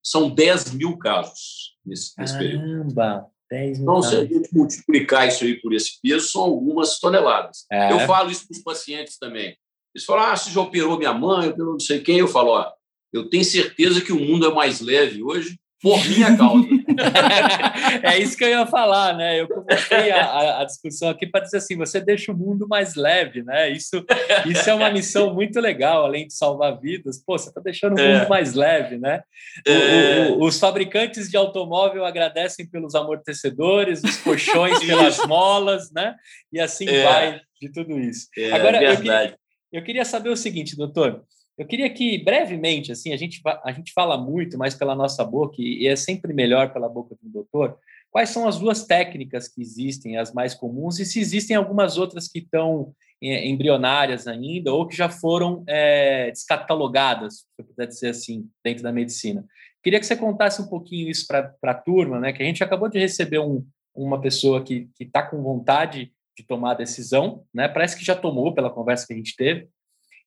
[0.04, 2.93] são 10 mil casos nesse, nesse período.
[2.95, 3.28] Caramba!
[3.50, 7.65] 10 mil então, se a gente multiplicar isso aí por esse peso, são algumas toneladas.
[7.71, 7.91] É.
[7.91, 9.58] Eu falo isso para os pacientes também.
[9.93, 12.17] Eles falam, ah, você já operou minha mãe, operou não sei quem.
[12.17, 12.71] Eu falo, ó,
[13.17, 16.67] eu tenho certeza que o mundo é mais leve hoje por minha causa.
[18.01, 19.39] é isso que eu ia falar, né?
[19.39, 23.43] Eu comecei a, a discussão aqui para dizer assim: você deixa o mundo mais leve,
[23.43, 23.69] né?
[23.69, 24.04] Isso,
[24.47, 27.23] isso é uma missão muito legal, além de salvar vidas.
[27.23, 28.28] Pô, você está deixando o mundo é.
[28.28, 29.21] mais leve, né?
[29.63, 30.30] É.
[30.30, 36.15] O, o, os fabricantes de automóvel agradecem pelos amortecedores, os colchões pelas molas, né?
[36.51, 37.04] E assim é.
[37.04, 38.28] vai de tudo isso.
[38.36, 39.36] É, Agora, eu queria,
[39.71, 41.23] eu queria saber o seguinte, doutor.
[41.57, 45.55] Eu queria que, brevemente, assim, a gente, a gente fala muito, mas pela nossa boca,
[45.59, 47.77] e é sempre melhor pela boca do doutor,
[48.11, 52.27] quais são as duas técnicas que existem, as mais comuns, e se existem algumas outras
[52.27, 58.09] que estão é, embrionárias ainda, ou que já foram é, descatalogadas, se eu puder dizer
[58.09, 59.45] assim, dentro da medicina.
[59.81, 62.33] Queria que você contasse um pouquinho isso para a turma, né?
[62.33, 66.71] Que a gente acabou de receber um, uma pessoa que está com vontade de tomar
[66.71, 67.67] a decisão, né?
[67.67, 69.69] Parece que já tomou pela conversa que a gente teve,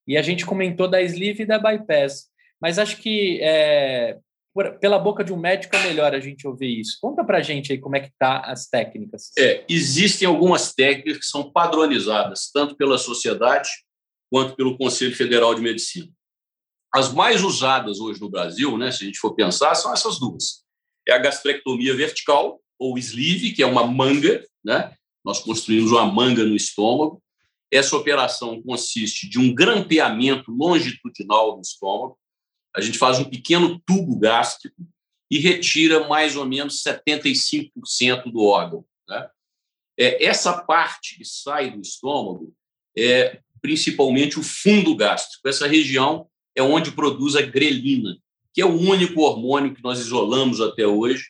[0.08, 2.28] e a gente comentou da sleeve e da bypass.
[2.60, 4.18] Mas acho que é,
[4.54, 6.96] por, pela boca de um médico é melhor a gente ouvir isso.
[7.00, 9.30] Conta para a gente aí como é que tá as técnicas.
[9.38, 13.68] É, existem algumas técnicas que são padronizadas, tanto pela sociedade
[14.30, 16.08] quanto pelo Conselho Federal de Medicina.
[16.92, 20.64] As mais usadas hoje no Brasil, né, se a gente for pensar, são essas duas.
[21.06, 24.94] É a gastrectomia vertical, ou sleeve, que é uma manga, né?
[25.24, 27.22] Nós construímos uma manga no estômago,
[27.70, 32.18] Essa operação consiste de um grampeamento longitudinal do estômago.
[32.74, 34.82] A gente faz um pequeno tubo gástrico
[35.30, 38.84] e retira mais ou menos 75% do órgão.
[39.06, 39.28] Né?
[39.98, 42.54] É, essa parte que sai do estômago
[42.96, 45.46] é principalmente o fundo gástrico.
[45.48, 48.16] Essa região é onde produz a grelina,
[48.54, 51.26] que é o único hormônio que nós isolamos até hoje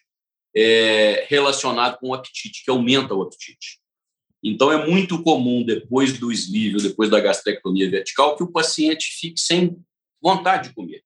[0.54, 3.78] é, relacionado com o apetite, que aumenta o apetite.
[4.42, 9.40] Então, é muito comum, depois do sleeve, depois da gastrectomia vertical, que o paciente fique
[9.40, 9.76] sem
[10.22, 11.02] vontade de comer.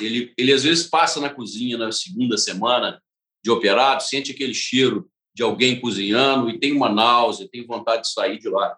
[0.00, 3.02] Ele, ele às vezes passa na cozinha na segunda semana
[3.44, 8.12] de operado, sente aquele cheiro de alguém cozinhando e tem uma náusea, tem vontade de
[8.12, 8.76] sair de lá.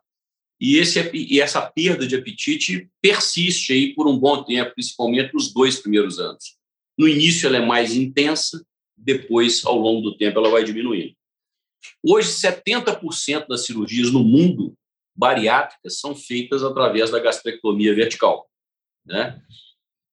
[0.60, 5.52] E, esse, e essa perda de apetite persiste aí por um bom tempo, principalmente nos
[5.52, 6.56] dois primeiros anos.
[6.96, 8.64] No início ela é mais intensa,
[8.96, 11.14] depois, ao longo do tempo, ela vai diminuindo.
[12.02, 14.74] Hoje, 70% das cirurgias no mundo
[15.16, 18.48] bariátricas são feitas através da gastrectomia vertical.
[19.04, 19.40] Né?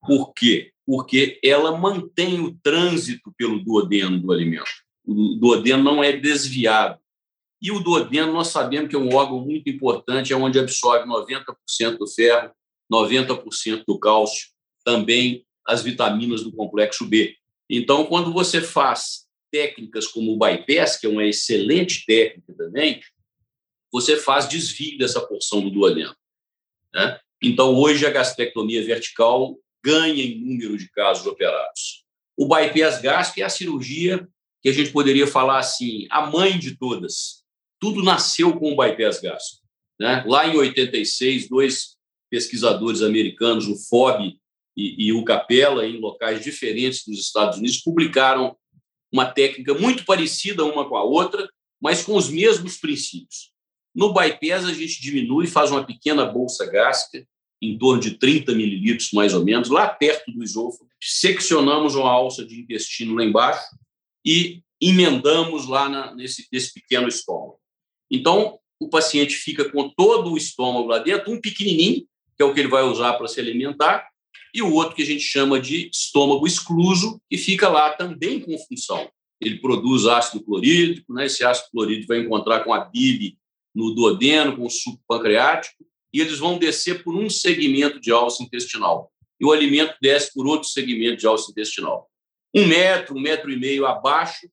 [0.06, 0.72] Por quê?
[0.86, 4.70] Porque ela mantém o trânsito pelo duodeno do alimento.
[5.06, 7.00] O duodeno não é desviado.
[7.62, 11.98] E o duodeno, nós sabemos que é um órgão muito importante, é onde absorve 90%
[11.98, 12.52] do ferro,
[12.92, 14.50] 90% do cálcio,
[14.84, 17.36] também as vitaminas do complexo B.
[17.70, 23.02] Então, quando você faz técnicas como o bypass, que é uma excelente técnica também,
[23.92, 26.16] você faz desvio dessa porção do duodeno.
[26.94, 27.20] Né?
[27.44, 32.06] Então, hoje, a gastrectomia vertical ganha em número de casos operados.
[32.38, 34.28] O bypass gástrico é a cirurgia
[34.62, 37.44] que a gente poderia falar assim, a mãe de todas.
[37.80, 39.66] Tudo nasceu com o bypass gástrico.
[40.00, 40.24] Né?
[40.28, 41.98] Lá em 86, dois
[42.30, 44.36] pesquisadores americanos, o Fob
[44.78, 48.56] e, e o Capella, em locais diferentes dos Estados Unidos, publicaram
[49.12, 51.50] uma técnica muito parecida uma com a outra,
[51.82, 53.52] mas com os mesmos princípios.
[53.94, 57.28] No bypass, a gente diminui, faz uma pequena bolsa gástrica,
[57.62, 60.90] em torno de 30 mililitros, mais ou menos, lá perto do esôfago.
[61.00, 63.64] Seccionamos uma alça de intestino lá embaixo
[64.26, 67.60] e emendamos lá na, nesse, nesse pequeno estômago.
[68.10, 72.54] Então, o paciente fica com todo o estômago lá dentro, um pequenininho, que é o
[72.54, 74.10] que ele vai usar para se alimentar,
[74.54, 78.58] e o outro que a gente chama de estômago excluso, que fica lá também com
[78.58, 79.10] função.
[79.40, 81.26] Ele produz ácido clorídrico, né?
[81.26, 83.38] esse ácido clorídrico vai encontrar com a bile
[83.74, 85.84] no duodeno, com o suco pancreático,
[86.14, 89.12] e eles vão descer por um segmento de alça intestinal.
[89.40, 92.08] E o alimento desce por outro segmento de alça intestinal.
[92.54, 94.48] Um metro, um metro e meio abaixo,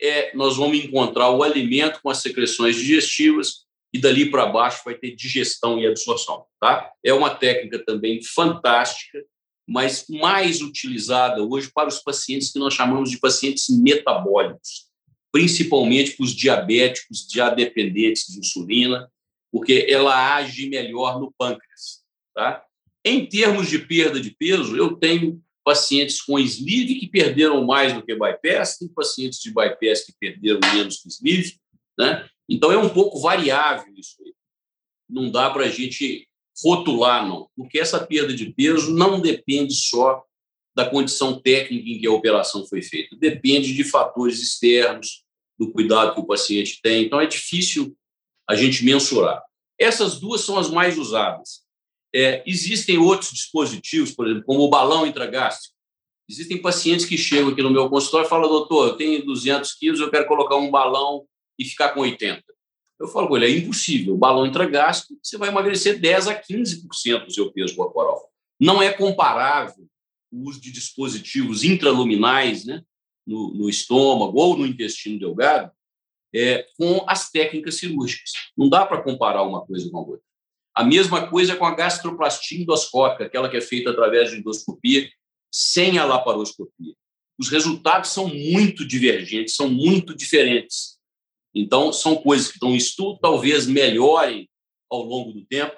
[0.00, 4.94] é, nós vamos encontrar o alimento com as secreções digestivas e dali para baixo vai
[4.94, 6.46] ter digestão e absorção.
[6.58, 6.90] Tá?
[7.04, 9.22] É uma técnica também fantástica
[9.66, 14.88] mas mais utilizada hoje para os pacientes que nós chamamos de pacientes metabólicos,
[15.30, 19.10] principalmente para os diabéticos, já dependentes de insulina,
[19.50, 22.02] porque ela age melhor no pâncreas.
[22.34, 22.64] Tá?
[23.04, 28.04] Em termos de perda de peso, eu tenho pacientes com sleeve que perderam mais do
[28.04, 31.56] que bypass, tem pacientes de bypass que perderam menos que sleeve,
[31.98, 32.28] né?
[32.48, 34.34] Então é um pouco variável isso aí.
[35.08, 36.28] Não dá para a gente
[36.64, 40.22] rotular, não, porque essa perda de peso não depende só
[40.74, 45.22] da condição técnica em que a operação foi feita, depende de fatores externos,
[45.58, 47.04] do cuidado que o paciente tem.
[47.04, 47.96] Então, é difícil
[48.48, 49.42] a gente mensurar.
[49.78, 51.62] Essas duas são as mais usadas.
[52.14, 55.74] É, existem outros dispositivos, por exemplo, como o balão intragástrico.
[56.28, 60.00] Existem pacientes que chegam aqui no meu consultório e falam, doutor, eu tenho 200 quilos,
[60.00, 61.24] eu quero colocar um balão
[61.58, 62.42] e ficar com 80.
[63.02, 64.14] Eu falo com ele, é impossível.
[64.14, 68.30] O balão intragástrico, você vai emagrecer 10 a 15% do seu peso corporal.
[68.60, 69.88] Não é comparável
[70.30, 72.84] o uso de dispositivos intraluminais né,
[73.26, 75.72] no, no estômago ou no intestino delgado
[76.32, 78.30] é, com as técnicas cirúrgicas.
[78.56, 80.24] Não dá para comparar uma coisa com a outra.
[80.72, 85.10] A mesma coisa com a gastroplastia endoscópica, aquela que é feita através de endoscopia,
[85.52, 86.94] sem a laparoscopia.
[87.36, 91.01] Os resultados são muito divergentes, são muito diferentes.
[91.54, 94.48] Então, são coisas que estão em estudo, talvez melhorem
[94.90, 95.76] ao longo do tempo.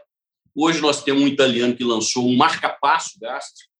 [0.54, 3.70] Hoje nós temos um italiano que lançou um marca-passo gástrico,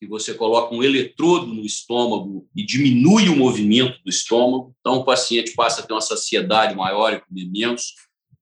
[0.00, 4.74] que você coloca um eletrodo no estômago e diminui o movimento do estômago.
[4.80, 7.94] Então, o paciente passa a ter uma saciedade maior e comer menos.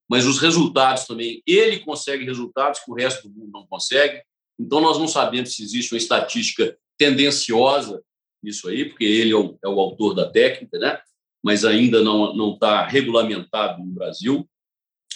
[0.08, 4.22] Mas os resultados também, ele consegue resultados que o resto do mundo não consegue.
[4.58, 8.02] Então, nós não sabemos se existe uma estatística tendenciosa
[8.42, 11.00] nisso aí, porque ele é o, é o autor da técnica, né?
[11.44, 14.48] Mas ainda não está regulamentado no Brasil.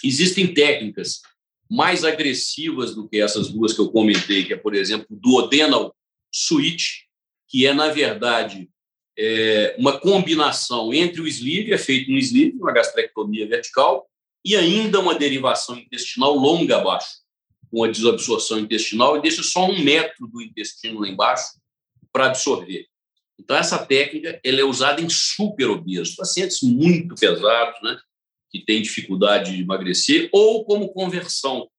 [0.03, 1.21] Existem técnicas
[1.67, 5.95] mais agressivas do que essas duas que eu comentei, que é, por exemplo, o duodenal
[6.31, 7.01] switch,
[7.47, 8.69] que é, na verdade,
[9.17, 14.07] é uma combinação entre o sleeve, é feito um sleeve, uma gastrectomia vertical,
[14.45, 17.21] e ainda uma derivação intestinal longa abaixo,
[17.71, 21.59] com a desabsorção intestinal, e deixa só um metro do intestino lá embaixo
[22.13, 22.85] para absorver.
[23.39, 27.97] Então, essa técnica ela é usada em super obesos, pacientes muito pesados, né,
[28.51, 31.69] que têm dificuldade de emagrecer, ou como conversão.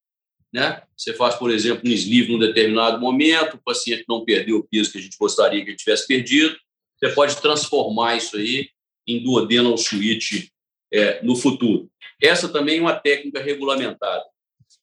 [0.52, 0.82] Né?
[0.96, 4.90] Você faz, por exemplo, um sleeve num determinado momento, o paciente não perdeu o peso
[4.90, 6.56] que a gente gostaria que ele tivesse perdido,
[6.98, 8.68] você pode transformar isso aí
[9.06, 10.48] em duodenal switch
[10.92, 11.90] é, no futuro.
[12.22, 14.24] Essa também é uma técnica regulamentada.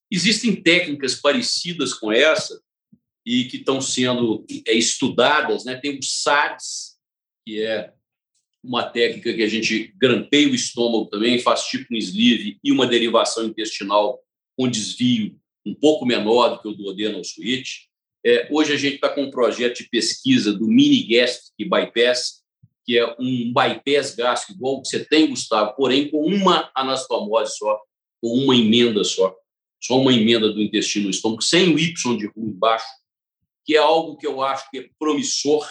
[0.09, 2.59] Existem técnicas parecidas com essa
[3.27, 5.65] e que estão sendo é, estudadas.
[5.65, 5.75] Né?
[5.75, 6.97] Tem o SADS,
[7.45, 7.91] que é
[8.63, 12.87] uma técnica que a gente grampeia o estômago também, faz tipo um sleeve e uma
[12.87, 14.17] derivação intestinal
[14.57, 17.87] com desvio um pouco menor do que o do duodenal switch.
[18.25, 22.43] É, hoje a gente está com um projeto de pesquisa do mini gastric bypass,
[22.85, 27.77] que é um bypass gástrico igual que você tem, Gustavo, porém com uma anastomose só,
[28.21, 29.35] com uma emenda só,
[29.83, 32.85] só uma emenda do intestino no estômago, sem o Y de ruim embaixo,
[33.67, 35.69] que é algo que eu acho que é promissor,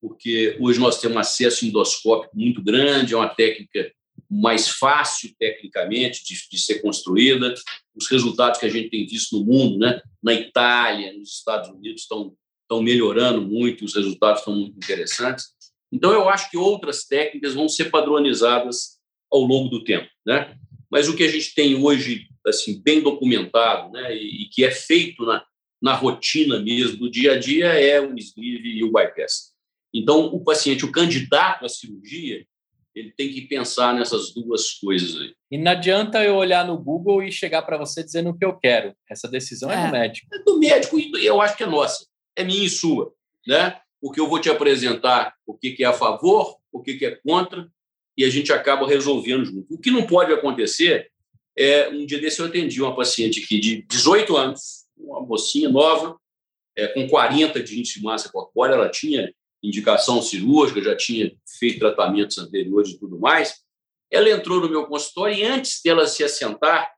[0.00, 3.92] porque hoje nós temos acesso endoscópico muito grande, é uma técnica
[4.30, 7.52] mais fácil tecnicamente de, de, ser construída.
[7.94, 12.02] Os resultados que a gente tem visto no mundo, né, na Itália, nos Estados Unidos,
[12.02, 15.48] estão, estão melhorando muito, os resultados estão muito interessantes.
[15.92, 18.98] Então, eu acho que outras técnicas vão ser padronizadas
[19.30, 20.08] ao longo do tempo.
[20.26, 20.56] Né?
[20.90, 24.70] Mas o que a gente tem hoje, assim, bem documentado, né, e, e que é
[24.70, 25.44] feito na,
[25.86, 29.52] na rotina mesmo do dia a dia, é o sleeve e o bypass.
[29.94, 32.44] Então, o paciente, o candidato à cirurgia,
[32.94, 35.32] ele tem que pensar nessas duas coisas aí.
[35.50, 38.58] E não adianta eu olhar no Google e chegar para você dizendo o que eu
[38.58, 38.94] quero.
[39.08, 40.34] Essa decisão é, é do médico.
[40.34, 42.06] É do médico e eu acho que é nossa.
[42.34, 43.12] É minha e sua,
[43.46, 43.80] né?
[44.00, 47.68] porque eu vou te apresentar o que é a favor, o que é contra,
[48.16, 49.74] e a gente acaba resolvendo junto.
[49.74, 51.10] O que não pode acontecer
[51.58, 56.18] é, um dia desse eu atendi uma paciente aqui de 18 anos, uma mocinha nova,
[56.76, 61.78] é, com 40 de índice de massa corpórea, ela tinha indicação cirúrgica, já tinha feito
[61.78, 63.62] tratamentos anteriores e tudo mais.
[64.10, 66.92] Ela entrou no meu consultório e antes dela se assentar,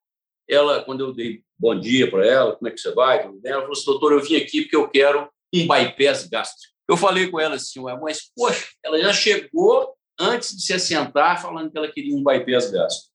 [0.48, 3.20] ela, quando eu dei bom dia para ela, como é que você vai?
[3.44, 6.74] Ela falou assim, doutor, eu vim aqui porque eu quero um bypass gástrico.
[6.88, 11.70] Eu falei com ela assim, mas, poxa, ela já chegou antes de se assentar falando
[11.70, 13.14] que ela queria um bypass gástrico.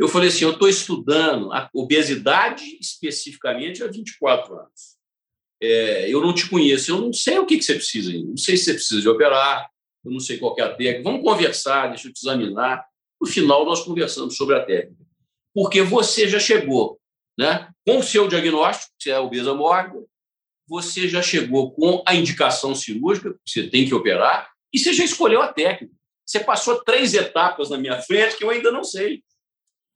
[0.00, 4.96] Eu falei assim, eu estou estudando a obesidade especificamente há 24 anos.
[5.62, 8.30] É, eu não te conheço, eu não sei o que, que você precisa ainda.
[8.30, 9.68] Não sei se você precisa de operar,
[10.02, 11.02] eu não sei qual é a técnica.
[11.02, 12.82] Vamos conversar, deixa eu te examinar.
[13.20, 15.04] No final, nós conversamos sobre a técnica.
[15.52, 16.98] Porque você já chegou
[17.38, 20.02] né, com o seu diagnóstico, que é obesa mórbida,
[20.66, 25.04] você já chegou com a indicação cirúrgica, que você tem que operar, e você já
[25.04, 25.94] escolheu a técnica.
[26.24, 29.22] Você passou três etapas na minha frente que eu ainda não sei.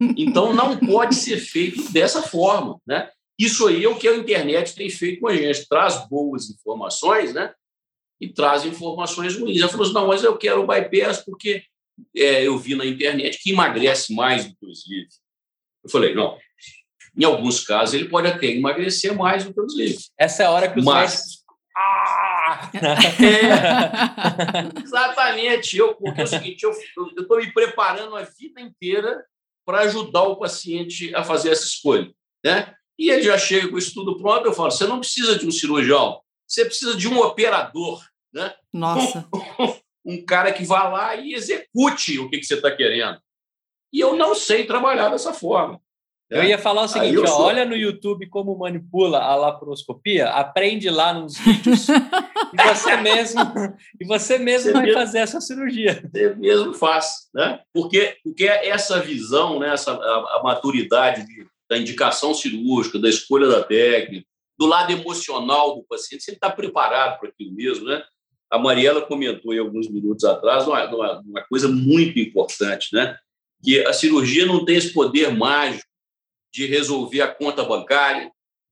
[0.00, 2.80] Então, não pode ser feito dessa forma.
[2.86, 3.08] Né?
[3.38, 5.68] Isso aí é o que a internet tem feito com a gente.
[5.68, 7.52] Traz boas informações né?
[8.20, 9.60] e traz informações ruins.
[9.60, 11.64] Ela falou assim, não, mas eu quero o bypass porque
[12.16, 15.08] é, eu vi na internet que emagrece mais do que o sleeve.
[15.82, 16.38] Eu falei, não,
[17.16, 20.10] em alguns casos, ele pode até emagrecer mais do que os livros.
[20.18, 21.12] Essa é a hora que os Mas...
[21.12, 21.44] médicos...
[21.76, 22.70] Ah!
[23.20, 25.76] é, exatamente.
[25.76, 29.24] Eu, porque é o seguinte, eu estou me preparando a vida inteira
[29.64, 32.12] para ajudar o paciente a fazer essa escolha.
[32.44, 32.74] Né?
[32.98, 35.50] E ele já chega com isso tudo pronto, eu falo, você não precisa de um
[35.50, 38.04] cirurgião, você precisa de um operador.
[38.32, 38.54] Né?
[38.72, 39.28] Nossa!
[40.06, 43.18] Um, cara que vá lá e execute o que, que você está querendo.
[43.90, 45.80] E eu não sei trabalhar dessa forma.
[46.30, 47.42] Eu ia falar o seguinte, ó, sou...
[47.42, 53.40] olha no YouTube como manipula a laparoscopia, aprende lá nos vídeos e você mesmo
[54.00, 56.02] e você mesmo você vai mesmo, fazer essa cirurgia.
[56.10, 57.60] Você mesmo faz, né?
[57.72, 63.46] Porque porque essa visão, né, essa a, a maturidade de, da indicação cirúrgica, da escolha
[63.46, 64.26] da técnica,
[64.58, 68.02] do lado emocional do paciente, se ele está preparado para aquilo mesmo, né?
[68.50, 73.16] A Mariela comentou aí alguns minutos atrás uma, uma, uma coisa muito importante, né?
[73.62, 75.93] Que a cirurgia não tem esse poder mágico
[76.54, 78.30] de resolver a conta bancária,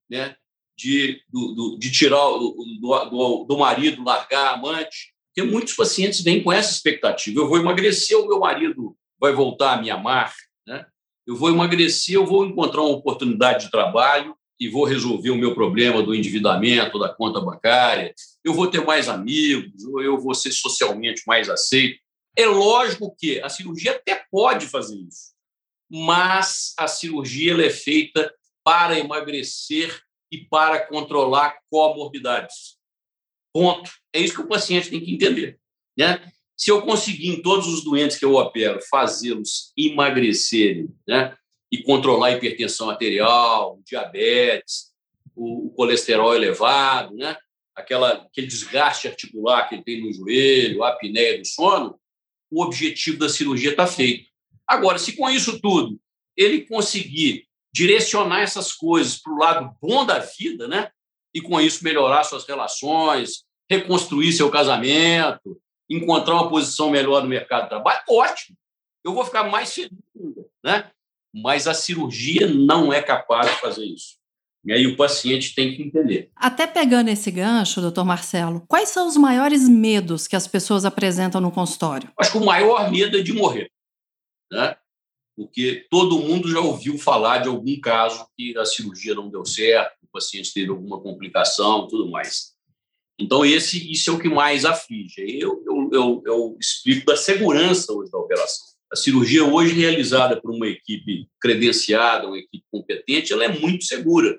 [0.09, 0.37] né?
[0.79, 5.13] de, do, do, de tirar do, do, do marido, largar a amante.
[5.35, 7.41] Porque muitos pacientes vêm com essa expectativa.
[7.41, 10.33] Eu vou emagrecer, o meu marido vai voltar a me amar.
[10.67, 10.87] Né?
[11.27, 15.53] Eu vou emagrecer, eu vou encontrar uma oportunidade de trabalho e vou resolver o meu
[15.53, 18.15] problema do endividamento, da conta bancária.
[18.45, 21.99] Eu vou ter mais amigos, ou eu vou ser socialmente mais aceito.
[22.37, 25.32] É lógico que a cirurgia até pode fazer isso
[25.95, 28.35] mas a cirurgia é feita
[28.65, 32.79] para emagrecer e para controlar comorbidades.
[33.53, 33.91] Ponto.
[34.11, 35.59] É isso que o paciente tem que entender.
[35.95, 36.33] Né?
[36.57, 41.37] Se eu conseguir, em todos os doentes que eu opero, fazê-los emagrecerem né?
[41.71, 44.93] e controlar a hipertensão arterial, diabetes,
[45.37, 47.37] o, o colesterol elevado, né?
[47.75, 51.99] Aquela, aquele desgaste articular que ele tem no joelho, a apneia do sono,
[52.51, 54.32] o objetivo da cirurgia está feito.
[54.73, 56.01] Agora, se com isso tudo
[56.35, 60.91] ele conseguir direcionar essas coisas para o lado bom da vida, né?
[61.35, 65.61] E com isso melhorar suas relações, reconstruir seu casamento,
[65.91, 68.57] encontrar uma posição melhor no mercado de trabalho, ótimo.
[69.05, 69.91] Eu vou ficar mais feliz,
[70.65, 70.91] né?
[71.35, 74.17] Mas a cirurgia não é capaz de fazer isso.
[74.65, 76.31] E aí o paciente tem que entender.
[76.35, 81.43] Até pegando esse gancho, doutor Marcelo, quais são os maiores medos que as pessoas apresentam
[81.43, 82.11] no consultório?
[82.19, 83.71] Acho que o maior medo é de morrer.
[84.53, 84.77] Né?
[85.35, 89.97] Porque todo mundo já ouviu falar de algum caso que a cirurgia não deu certo,
[90.03, 92.53] o paciente teve alguma complicação tudo mais.
[93.19, 95.23] Então, esse, isso é o que mais aflige.
[95.41, 98.67] Eu, eu, eu, eu explico da segurança hoje da operação.
[98.93, 104.39] A cirurgia hoje realizada por uma equipe credenciada, uma equipe competente, ela é muito segura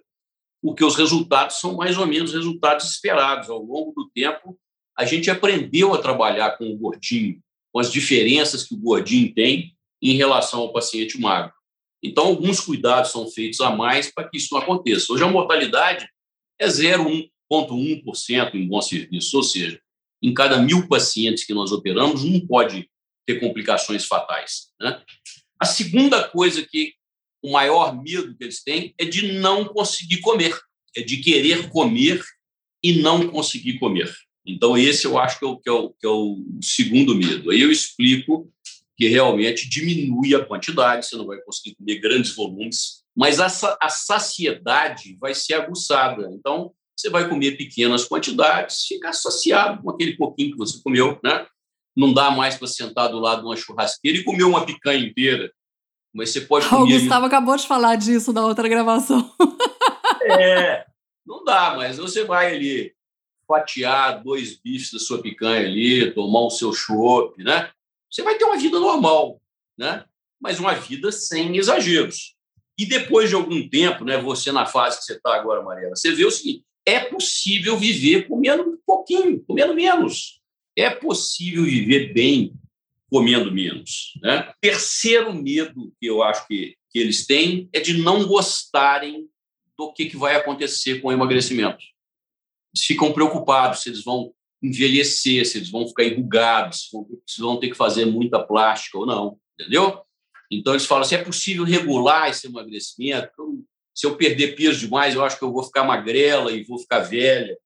[0.62, 3.50] porque os resultados são mais ou menos resultados esperados.
[3.50, 4.58] Ao longo do tempo,
[4.96, 7.42] a gente aprendeu a trabalhar com o gordinho,
[7.72, 9.73] com as diferenças que o gordinho tem
[10.04, 11.54] em relação ao paciente magro.
[12.04, 15.14] Então, alguns cuidados são feitos a mais para que isso não aconteça.
[15.14, 16.06] Hoje, a mortalidade
[16.60, 19.80] é 0,1% em bom serviço, ou seja,
[20.22, 22.90] em cada mil pacientes que nós operamos, um pode
[23.26, 24.74] ter complicações fatais.
[24.80, 25.02] Né?
[25.58, 26.94] A segunda coisa que
[27.42, 30.58] o maior medo que eles têm é de não conseguir comer,
[30.96, 32.22] é de querer comer
[32.84, 34.14] e não conseguir comer.
[34.46, 37.50] Então, esse eu acho que é o, que é o, que é o segundo medo.
[37.50, 38.53] Aí eu explico
[38.96, 43.48] que realmente diminui a quantidade, você não vai conseguir comer grandes volumes, mas a,
[43.82, 46.30] a saciedade vai ser aguçada.
[46.32, 51.46] Então, você vai comer pequenas quantidades, ficar saciado com aquele pouquinho que você comeu, né?
[51.96, 55.52] Não dá mais para sentar do lado de uma churrasqueira e comer uma picanha inteira.
[56.14, 56.96] Mas você pode comer.
[56.96, 59.32] O Gustavo acabou de falar disso na outra gravação.
[60.26, 60.86] É,
[61.28, 62.94] não dá, mas você vai ali
[63.46, 67.70] fatiar dois bifes da sua picanha ali, tomar o seu chopp, né?
[68.14, 69.42] Você vai ter uma vida normal,
[69.76, 70.06] né?
[70.40, 72.36] Mas uma vida sem exageros.
[72.78, 76.12] E depois de algum tempo, né, você na fase que você está agora, Mariela, você
[76.12, 80.40] vê o seguinte: é possível viver comendo um pouquinho, comendo menos.
[80.76, 82.54] É possível viver bem
[83.10, 84.14] comendo menos.
[84.22, 84.52] Né?
[84.62, 89.28] Terceiro medo que eu acho que, que eles têm é de não gostarem
[89.78, 91.84] do que, que vai acontecer com o emagrecimento.
[92.74, 94.34] Eles ficam preocupados se eles vão
[94.64, 96.90] envelhecer, se eles vão ficar enrugados,
[97.28, 100.02] se vão ter que fazer muita plástica ou não, entendeu?
[100.50, 103.32] Então eles falam assim, é possível regular esse emagrecimento.
[103.94, 107.00] Se eu perder peso demais, eu acho que eu vou ficar magrela e vou ficar
[107.00, 107.58] velha.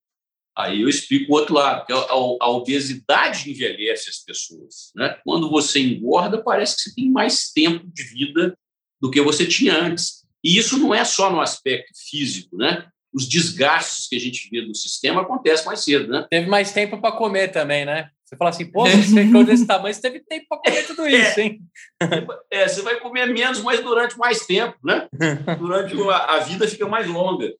[0.57, 4.91] Aí eu explico o outro lado, que a, obesidade envelhece as pessoas.
[4.95, 5.15] Né?
[5.23, 8.57] Quando você engorda, parece que você tem mais tempo de vida
[8.99, 10.25] do que você tinha antes.
[10.43, 12.89] E isso não é só no aspecto físico, né?
[13.13, 16.27] Os desgastes que a gente vê do sistema acontecem mais cedo, né?
[16.29, 18.09] Teve mais tempo para comer também, né?
[18.23, 21.39] Você fala assim, pô, você ficou desse tamanho, você teve tempo para comer tudo isso,
[21.39, 21.61] hein?
[22.51, 25.07] É, você vai comer menos, mas durante mais tempo, né?
[25.57, 27.51] Durante a, a vida fica mais longa.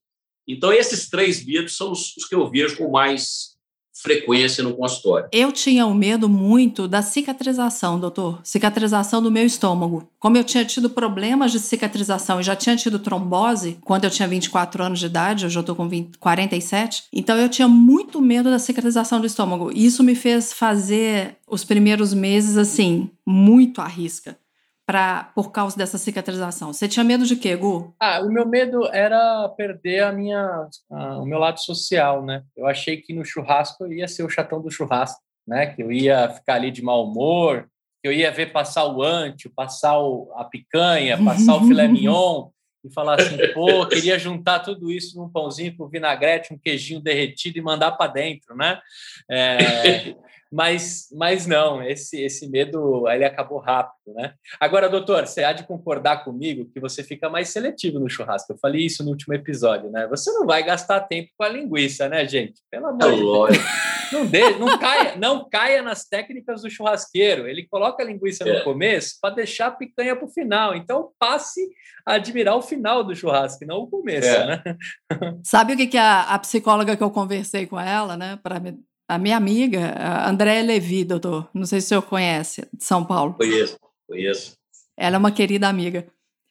[0.48, 3.57] Então, esses três medos são os, os que eu vejo com mais
[4.02, 5.28] frequência no consultório.
[5.32, 8.40] Eu tinha um medo muito da cicatrização, doutor.
[8.44, 10.08] Cicatrização do meu estômago.
[10.20, 14.28] Como eu tinha tido problemas de cicatrização e já tinha tido trombose quando eu tinha
[14.28, 18.50] 24 anos de idade, hoje eu estou com 20, 47, então eu tinha muito medo
[18.50, 19.72] da cicatrização do estômago.
[19.74, 24.38] E isso me fez fazer os primeiros meses assim, muito à risca
[24.88, 26.72] pra, por causa dessa cicatrização?
[26.72, 27.94] Você tinha medo de quê, Gu?
[28.00, 32.44] Ah, o meu medo era perder a minha, a, o meu lado social, né?
[32.56, 35.68] Eu achei que no churrasco eu ia ser o chatão do churrasco, né?
[35.68, 37.68] Que eu ia ficar ali de mau humor,
[38.02, 42.50] que eu ia ver passar o antio, passar o, a picanha, passar o filé mignon
[42.82, 47.58] e falar assim, pô, queria juntar tudo isso num pãozinho com vinagrete, um queijinho derretido
[47.58, 48.80] e mandar para dentro, né?
[49.30, 50.16] É,
[50.52, 54.34] mas, mas não, esse, esse medo ele acabou rápido, né?
[54.60, 58.54] Agora, doutor, você há de concordar comigo que você fica mais seletivo no churrasco.
[58.54, 60.08] Eu falei isso no último episódio, né?
[60.08, 62.62] Você não vai gastar tempo com a linguiça, né, gente?
[62.72, 63.88] Pelo amor de Deus.
[64.12, 67.48] Não, de, não, caia, não caia nas técnicas do churrasqueiro.
[67.48, 68.58] Ele coloca a linguiça é.
[68.58, 70.76] no começo para deixar a picanha para o final.
[70.76, 71.68] Então, passe
[72.06, 74.48] a admirar o final do churrasco, não o começo, é.
[74.48, 74.64] né?
[75.44, 78.80] Sabe o que, que a, a psicóloga que eu conversei com ela, né, para me
[79.08, 83.06] a minha amiga, a Andréa Levi, doutor, não sei se o senhor conhece, de São
[83.06, 83.34] Paulo.
[83.36, 83.78] Conheço,
[84.08, 84.58] conheço.
[84.98, 86.08] Ela é uma querida amiga.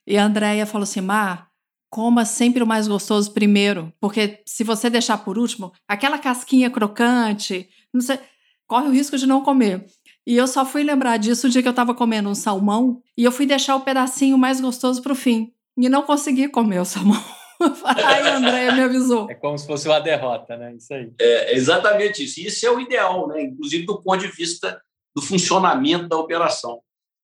[0.07, 1.50] E a Andréia falou assim, Mar,
[1.90, 7.68] coma sempre o mais gostoso primeiro, porque se você deixar por último, aquela casquinha crocante,
[7.92, 8.18] não sei,
[8.66, 9.84] corre o risco de não comer.
[10.26, 13.22] E eu só fui lembrar disso o dia que eu estava comendo um salmão e
[13.22, 15.52] eu fui deixar o pedacinho mais gostoso para o fim.
[15.78, 17.22] E não consegui comer o salmão.
[17.84, 19.30] Aí a Andréia me avisou.
[19.30, 20.74] É como se fosse uma derrota, né?
[20.74, 21.12] Isso aí.
[21.18, 22.40] É exatamente isso.
[22.40, 23.42] Isso é o ideal, né?
[23.42, 24.80] Inclusive do ponto de vista
[25.14, 26.80] do funcionamento da operação.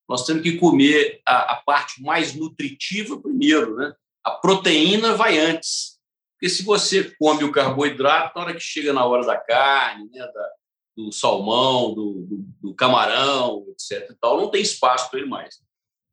[0.09, 3.93] Nós temos que comer a, a parte mais nutritiva primeiro, né?
[4.25, 5.99] A proteína vai antes.
[6.35, 10.21] Porque se você come o carboidrato, na hora que chega na hora da carne, né,
[10.21, 10.51] da,
[10.97, 14.11] do salmão, do, do, do, camarão, etc.
[14.11, 15.62] E tal, não tem espaço para ele mais.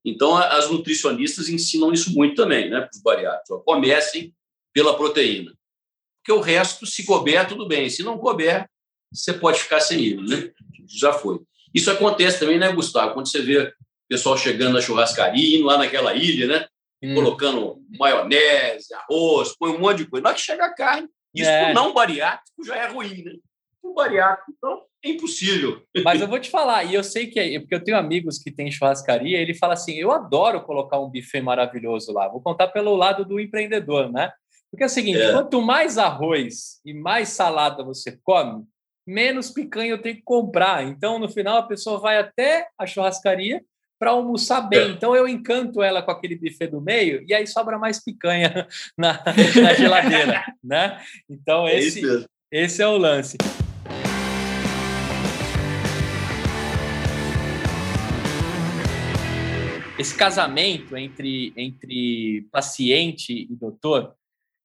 [0.03, 3.63] Então, as nutricionistas ensinam isso muito também né, para os bariátricos.
[3.65, 4.33] Comecem
[4.73, 5.53] pela proteína.
[6.21, 7.89] Porque o resto, se couber, tudo bem.
[7.89, 8.69] Se não couber,
[9.11, 10.27] você pode ficar sem ele.
[10.27, 10.51] Né?
[10.87, 11.39] Já foi.
[11.73, 13.13] Isso acontece também, né, Gustavo?
[13.13, 13.73] Quando você vê o
[14.07, 16.67] pessoal chegando na churrascaria, indo lá naquela ilha, né?
[17.01, 17.15] Hum.
[17.15, 20.23] Colocando maionese, arroz, põe um monte de coisa.
[20.23, 21.73] Na hora que chega a carne, isso é.
[21.73, 23.33] não bariátrico já é ruim, né?
[23.81, 25.81] O bariátrico, então, é impossível.
[26.03, 28.51] Mas eu vou te falar, e eu sei que é, porque eu tenho amigos que
[28.51, 32.27] têm churrascaria, ele fala assim: eu adoro colocar um buffet maravilhoso lá.
[32.27, 34.31] Vou contar pelo lado do empreendedor, né?
[34.69, 35.31] Porque é o seguinte: é.
[35.31, 38.65] quanto mais arroz e mais salada você come,
[39.07, 40.85] menos picanha eu tenho que comprar.
[40.85, 43.63] Então, no final, a pessoa vai até a churrascaria
[43.97, 44.79] para almoçar bem.
[44.79, 44.89] É.
[44.89, 49.23] Então, eu encanto ela com aquele buffet do meio e aí sobra mais picanha na,
[49.61, 51.01] na geladeira, né?
[51.29, 52.01] Então, é esse,
[52.51, 53.37] esse é o lance.
[59.99, 64.15] Esse casamento entre, entre paciente e doutor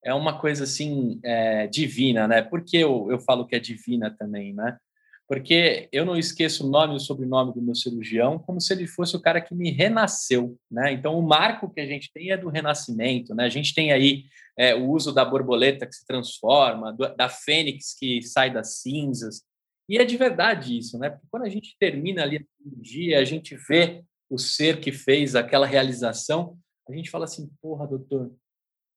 [0.04, 2.40] é uma coisa assim é, divina, né?
[2.40, 4.78] Por que eu, eu falo que é divina também, né?
[5.26, 8.86] Porque eu não esqueço o nome e o sobrenome do meu cirurgião como se ele
[8.86, 10.92] fosse o cara que me renasceu, né?
[10.92, 13.44] Então, o marco que a gente tem é do renascimento, né?
[13.44, 14.26] A gente tem aí
[14.56, 19.42] é, o uso da borboleta que se transforma, do, da fênix que sai das cinzas,
[19.88, 21.10] e é de verdade isso, né?
[21.10, 24.04] Porque quando a gente termina ali a cirurgia, a gente vê
[24.34, 26.58] o ser que fez aquela realização,
[26.88, 28.32] a gente fala assim, porra, doutor,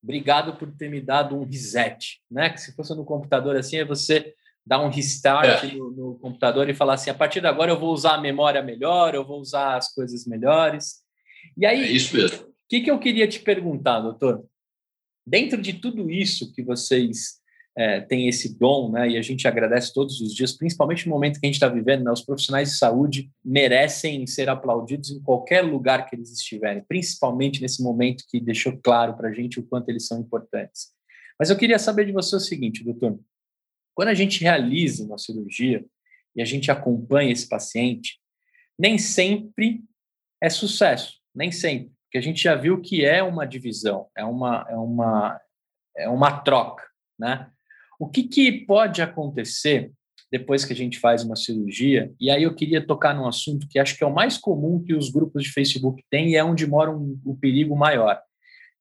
[0.02, 2.50] obrigado por ter me dado um reset, né?
[2.50, 4.34] Que se fosse no computador assim, é você
[4.66, 5.74] dar um restart é.
[5.74, 8.62] no, no, computador e falar assim, a partir de agora eu vou usar a memória
[8.62, 11.02] melhor, eu vou usar as coisas melhores.
[11.56, 12.46] E aí, é isso mesmo.
[12.46, 14.44] O que, que eu queria te perguntar, doutor?
[15.26, 17.40] Dentro de tudo isso que vocês
[17.78, 19.10] é, tem esse dom, né?
[19.10, 22.02] E a gente agradece todos os dias, principalmente no momento que a gente está vivendo,
[22.02, 22.10] né?
[22.10, 27.80] Os profissionais de saúde merecem ser aplaudidos em qualquer lugar que eles estiverem, principalmente nesse
[27.80, 30.88] momento que deixou claro para a gente o quanto eles são importantes.
[31.38, 33.16] Mas eu queria saber de você o seguinte, doutor:
[33.94, 35.86] quando a gente realiza uma cirurgia
[36.34, 38.18] e a gente acompanha esse paciente,
[38.76, 39.84] nem sempre
[40.42, 44.66] é sucesso, nem sempre, porque a gente já viu que é uma divisão, é uma
[44.68, 45.40] é uma
[45.96, 46.82] é uma troca,
[47.16, 47.48] né?
[47.98, 49.92] O que, que pode acontecer
[50.30, 52.12] depois que a gente faz uma cirurgia?
[52.20, 54.94] E aí eu queria tocar num assunto que acho que é o mais comum que
[54.94, 58.20] os grupos de Facebook têm e é onde mora um, o perigo maior,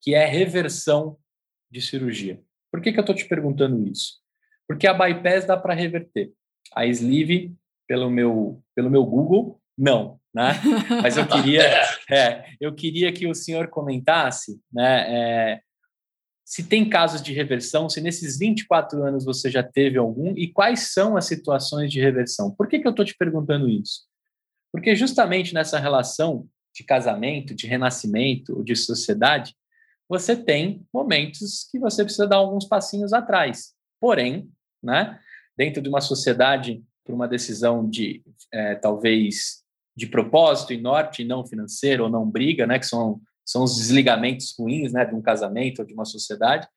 [0.01, 1.17] que é reversão
[1.71, 2.39] de cirurgia.
[2.71, 4.19] Por que, que eu estou te perguntando isso?
[4.67, 6.31] Porque a bypass dá para reverter.
[6.75, 7.55] A sleeve,
[7.87, 10.51] pelo meu, pelo meu Google, não, né?
[11.01, 11.63] Mas eu queria,
[12.11, 15.05] é, eu queria que o senhor comentasse, né?
[15.07, 15.61] É,
[16.47, 20.93] se tem casos de reversão, se nesses 24 anos você já teve algum e quais
[20.93, 22.49] são as situações de reversão.
[22.49, 24.03] Por que, que eu estou te perguntando isso?
[24.71, 29.53] Porque justamente nessa relação de casamento, de renascimento, de sociedade,
[30.07, 33.73] você tem momentos que você precisa dar alguns passinhos atrás.
[33.99, 34.49] Porém,
[34.81, 35.19] né,
[35.57, 38.23] dentro de uma sociedade, por uma decisão de
[38.53, 43.63] é, talvez de propósito e norte, não financeiro ou não briga, né, que são são
[43.63, 46.67] os desligamentos ruins né, de um casamento ou de uma sociedade,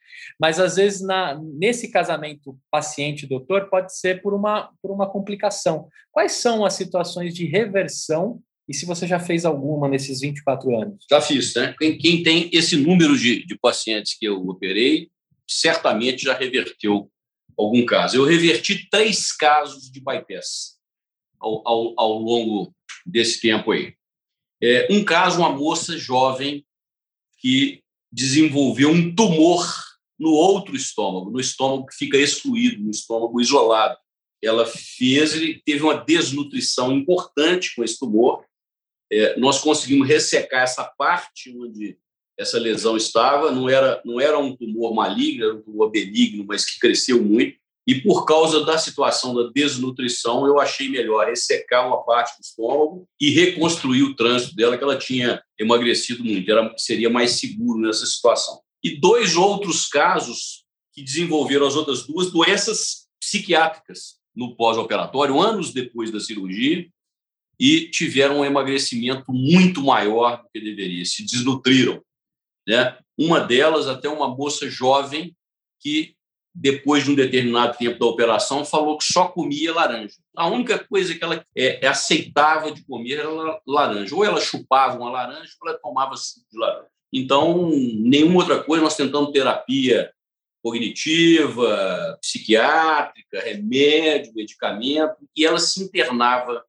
[0.40, 5.88] mas às vezes na, nesse casamento paciente-doutor pode ser por uma, por uma complicação.
[6.12, 11.04] Quais são as situações de reversão e se você já fez alguma nesses 24 anos?
[11.10, 11.74] Já fiz, né?
[11.76, 15.10] Quem, quem tem esse número de, de pacientes que eu operei,
[15.48, 17.10] certamente já reverteu
[17.58, 18.16] algum caso.
[18.16, 20.78] Eu reverti três casos de bypass
[21.40, 22.72] ao, ao, ao longo
[23.04, 23.94] desse tempo aí.
[24.62, 26.64] É, um caso, uma moça jovem
[27.38, 27.82] que
[28.12, 29.66] desenvolveu um tumor
[30.18, 33.96] no outro estômago, no estômago que fica excluído, no estômago isolado.
[34.42, 35.32] Ela fez,
[35.64, 38.44] teve uma desnutrição importante com esse tumor.
[39.10, 41.98] É, nós conseguimos ressecar essa parte onde
[42.38, 43.50] essa lesão estava.
[43.50, 47.59] Não era, não era um tumor maligno, era um tumor benigno, mas que cresceu muito.
[47.86, 53.08] E por causa da situação da desnutrição, eu achei melhor ressecar uma parte do estômago
[53.20, 56.50] e reconstruir o trânsito dela, que ela tinha emagrecido muito.
[56.50, 58.60] Era, seria mais seguro nessa situação.
[58.82, 66.10] E dois outros casos que desenvolveram as outras duas doenças psiquiátricas no pós-operatório, anos depois
[66.10, 66.88] da cirurgia,
[67.58, 72.02] e tiveram um emagrecimento muito maior do que deveria, se desnutriram.
[72.66, 72.96] Né?
[73.18, 75.36] Uma delas, até uma moça jovem,
[75.78, 76.14] que
[76.54, 80.16] depois de um determinado tempo da operação, falou que só comia laranja.
[80.36, 84.14] A única coisa que ela é, é aceitava de comer era laranja.
[84.14, 86.88] Ou ela chupava uma laranja, ou ela tomava suco de laranja.
[87.12, 90.12] Então, nenhuma outra coisa, nós tentamos terapia
[90.62, 96.64] cognitiva, psiquiátrica, remédio, medicamento, e ela se internava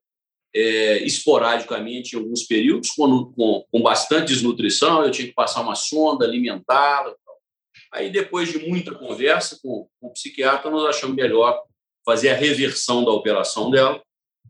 [0.54, 5.74] é, esporadicamente em alguns períodos, com, com, com, bastante desnutrição, eu tinha que passar uma
[5.74, 7.14] sonda, alimentá-la.
[7.92, 11.62] Aí, depois de muita conversa com, o psiquiatra, nós achamos melhor
[12.04, 14.02] fazer a reversão da operação dela.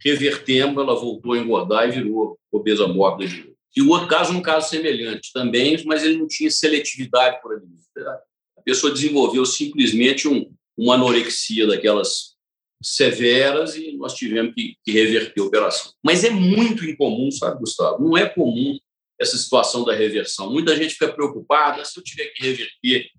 [0.03, 3.53] Revertemos, ela voltou a engordar e virou obesa mórbida de novo.
[3.75, 7.83] E o outro caso, um caso semelhante também, mas ele não tinha seletividade por alimento.
[8.57, 12.33] A pessoa desenvolveu simplesmente um, uma anorexia daquelas
[12.83, 15.93] severas e nós tivemos que, que reverter a operação.
[16.03, 18.03] Mas é muito incomum, sabe, Gustavo?
[18.03, 18.79] Não é comum
[19.19, 20.53] essa situação da reversão.
[20.53, 23.11] Muita gente fica preocupada se eu tiver que reverter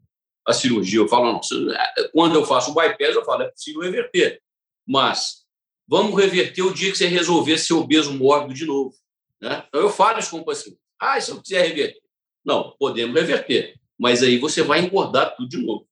[0.46, 1.00] a cirurgia.
[1.00, 1.42] Eu falo, não,
[2.12, 4.42] quando eu faço o bypass, eu falo, é possível reverter.
[4.88, 5.46] Mas
[5.88, 8.94] vamos reverter o dia que você resolver ser obeso mórbido de novo.
[9.42, 9.64] Né?
[9.68, 10.78] Então eu falo isso com o paciente.
[11.00, 12.02] Ah, se eu quiser reverter.
[12.46, 13.76] Não, podemos reverter.
[13.98, 15.88] Mas aí você vai engordar tudo de novo.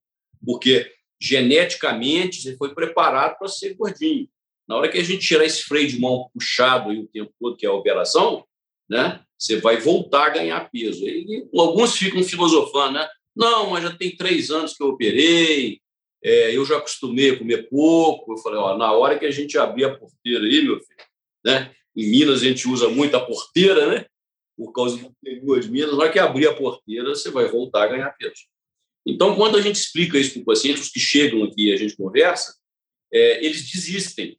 [0.45, 4.27] Porque geneticamente você foi preparado para ser gordinho.
[4.67, 7.57] Na hora que a gente tirar esse freio de mão puxado aí o tempo todo,
[7.57, 8.45] que é a operação,
[8.89, 11.05] né, você vai voltar a ganhar peso.
[11.05, 13.09] E alguns ficam filosofando, né?
[13.41, 15.81] Não, mas já tem três anos que eu operei,
[16.23, 18.33] é, eu já acostumei a comer pouco.
[18.33, 21.07] Eu falei, ó, na hora que a gente abrir a porteira aí, meu filho,
[21.43, 21.73] né?
[21.97, 24.05] Em Minas a gente usa muito a porteira, né?
[24.55, 25.11] Por causa do
[25.41, 28.43] duas Minas, na hora que abrir a porteira, você vai voltar a ganhar peso.
[29.03, 31.77] Então, quando a gente explica isso para o paciente, os que chegam aqui e a
[31.77, 32.55] gente conversa,
[33.11, 34.37] é, eles desistem,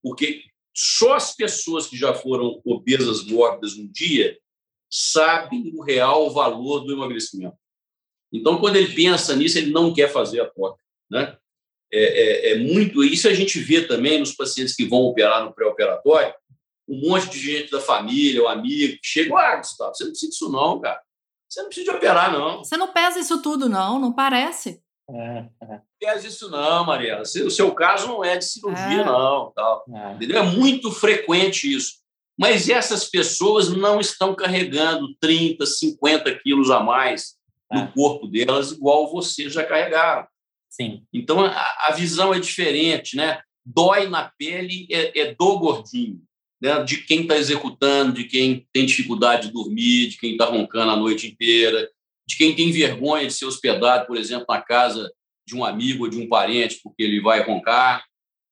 [0.00, 4.38] porque só as pessoas que já foram obesas mórbidas um dia
[4.88, 7.56] sabem o real valor do emagrecimento.
[8.32, 10.78] Então, quando ele pensa nisso, ele não quer fazer a troca.
[11.10, 11.36] Né?
[11.92, 15.54] É, é, é, muito isso a gente vê também nos pacientes que vão operar no
[15.54, 16.34] pré-operatório,
[16.86, 20.30] um monte de gente da família, o amigo, que chega, ah, Gustavo, você não precisa
[20.30, 21.00] disso não, cara.
[21.48, 22.58] Você não precisa de operar, não.
[22.58, 24.82] Você não pesa isso tudo, não, não parece.
[25.10, 25.80] É, é.
[25.98, 27.22] Pesa isso não, Mariela.
[27.22, 29.04] O seu caso não é de cirurgia, é.
[29.04, 29.50] não.
[29.54, 29.84] Tal.
[30.20, 30.36] É.
[30.36, 31.94] é muito frequente isso.
[32.38, 37.37] Mas essas pessoas não estão carregando 30, 50 quilos a mais
[37.70, 37.92] no é.
[37.94, 40.26] corpo delas, igual você já carregaram.
[40.68, 41.02] Sim.
[41.12, 43.40] Então, a, a visão é diferente, né?
[43.64, 46.22] Dói na pele é, é do gordinho
[46.60, 50.90] né, de quem está executando, de quem tem dificuldade de dormir, de quem está roncando
[50.90, 51.88] a noite inteira,
[52.26, 55.10] de quem tem vergonha de ser hospedado, por exemplo, na casa
[55.46, 58.04] de um amigo ou de um parente, porque ele vai roncar.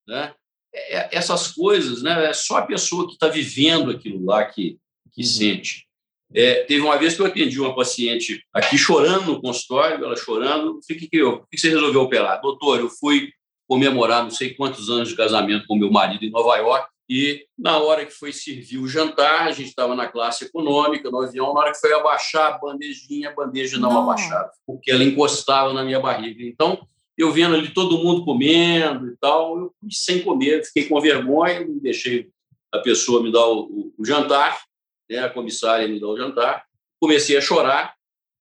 [0.06, 0.32] Né?
[0.72, 4.78] É, é essas coisas, né, é só a pessoa que está vivendo aquilo lá que,
[5.12, 5.26] que uhum.
[5.26, 5.85] sente.
[6.34, 10.78] É, teve uma vez que eu atendi uma paciente aqui chorando no consultório, ela chorando.
[10.78, 12.40] O que, que, eu, o que você resolveu operar?
[12.40, 13.30] Doutor, eu fui
[13.68, 17.78] comemorar não sei quantos anos de casamento com meu marido em Nova York e na
[17.78, 21.60] hora que foi servir o jantar, a gente estava na classe econômica, no avião, na
[21.60, 24.02] hora que foi abaixar a bandejinha, a bandeja não, não.
[24.02, 26.42] abaixava, porque ela encostava na minha barriga.
[26.42, 31.00] Então, eu vendo ali todo mundo comendo e tal, eu fui sem comer, fiquei com
[31.00, 32.28] vergonha, deixei
[32.72, 34.60] a pessoa me dar o, o jantar,
[35.08, 36.64] né, a comissária me dar o jantar,
[37.00, 37.94] comecei a chorar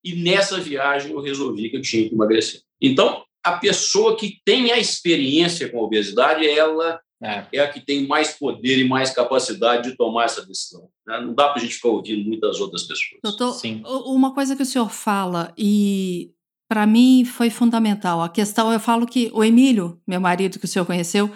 [0.03, 2.61] e nessa viagem eu resolvi que eu tinha que emagrecer.
[2.82, 7.45] Então, a pessoa que tem a experiência com a obesidade, ela é.
[7.53, 10.89] é a que tem mais poder e mais capacidade de tomar essa decisão.
[11.07, 11.22] Né?
[11.22, 13.20] Não dá para a gente ficar ouvindo muitas outras pessoas.
[13.24, 13.82] Doutor, Sim.
[13.86, 16.32] uma coisa que o senhor fala, e
[16.68, 20.68] para mim foi fundamental, a questão, eu falo que o Emílio, meu marido que o
[20.68, 21.32] senhor conheceu,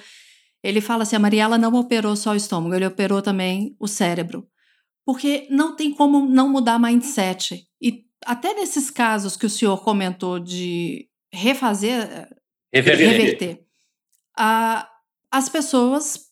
[0.64, 4.46] ele fala assim, a Mariela não operou só o estômago, ele operou também o cérebro.
[5.10, 7.66] Porque não tem como não mudar mindset.
[7.82, 12.30] E até nesses casos que o senhor comentou de refazer,
[12.72, 13.66] reverter, reverter
[14.38, 14.88] a,
[15.32, 16.28] as pessoas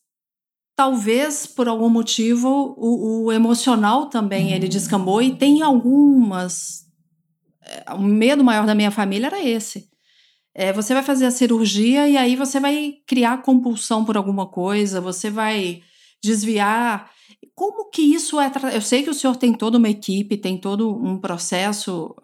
[0.75, 6.85] talvez por algum motivo o, o emocional também ele descambou e tem algumas
[7.63, 9.89] é, o medo maior da minha família era esse.
[10.53, 15.01] É, você vai fazer a cirurgia e aí você vai criar compulsão por alguma coisa
[15.01, 15.81] você vai
[16.23, 17.16] desviar
[17.55, 20.89] como que isso é eu sei que o senhor tem toda uma equipe tem todo
[20.89, 22.15] um processo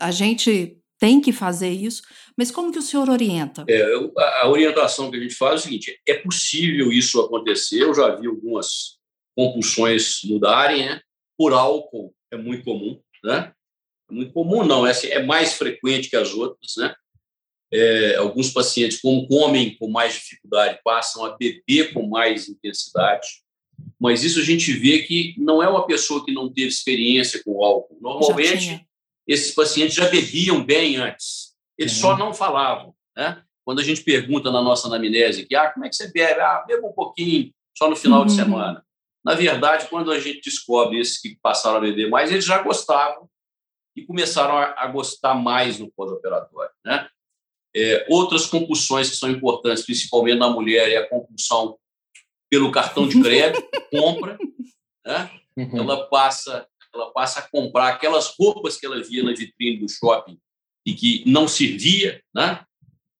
[0.00, 2.02] a gente tem que fazer isso,
[2.36, 3.64] mas como que o senhor orienta?
[3.68, 3.82] É,
[4.42, 7.82] a orientação que a gente faz é o seguinte: é possível isso acontecer.
[7.82, 8.98] Eu já vi algumas
[9.36, 11.00] compulsões mudarem, né?
[11.36, 13.52] Por álcool é muito comum, né?
[14.10, 16.94] É muito comum, não, é, assim, é mais frequente que as outras, né?
[17.72, 23.26] É, alguns pacientes, como comem com mais dificuldade, passam a beber com mais intensidade.
[24.00, 27.64] Mas isso a gente vê que não é uma pessoa que não teve experiência com
[27.64, 27.98] álcool.
[28.00, 28.86] Normalmente,
[29.26, 31.54] esses pacientes já bebiam bem antes.
[31.78, 32.00] Eles uhum.
[32.00, 32.94] só não falavam.
[33.16, 33.42] Né?
[33.64, 36.40] Quando a gente pergunta na nossa anamnese que, ah, como é que você bebe?
[36.40, 38.26] Ah, beba um pouquinho, só no final uhum.
[38.26, 38.84] de semana.
[39.24, 43.28] Na verdade, quando a gente descobre esses que passaram a beber mais, eles já gostavam
[43.96, 46.70] e começaram a, a gostar mais no pós-operatório.
[46.84, 47.08] Né?
[47.74, 51.76] É, outras compulsões que são importantes, principalmente na mulher, é a compulsão
[52.50, 54.38] pelo cartão de crédito, compra.
[55.04, 55.30] Né?
[55.56, 55.78] Uhum.
[55.78, 60.38] Ela, passa, ela passa a comprar aquelas roupas que ela via na vitrine do shopping
[60.84, 62.64] e que não servia, né?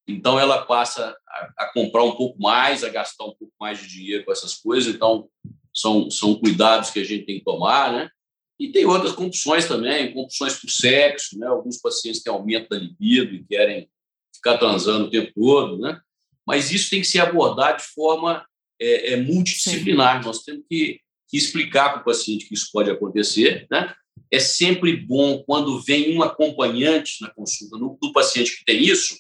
[0.09, 3.89] Então ela passa a, a, comprar um pouco mais, a gastar um pouco mais de
[3.89, 4.95] dinheiro com essas coisas.
[4.95, 5.29] Então
[5.75, 8.11] são, são cuidados que a gente tem que tomar, né?
[8.59, 11.47] E tem outras compulsões também, compulsões por sexo, né?
[11.49, 13.91] Alguns pacientes têm aumento da libido e querem
[14.35, 16.01] ficar transando o tempo todo, né?
[16.47, 18.47] Mas isso tem que ser abordado de forma
[18.81, 20.21] é, é multidisciplinar.
[20.21, 20.27] Sim.
[20.29, 23.95] Nós temos que, que explicar para o paciente que isso pode acontecer, né?
[24.31, 29.17] É sempre bom quando vem um acompanhante na consulta no, do paciente que tem isso,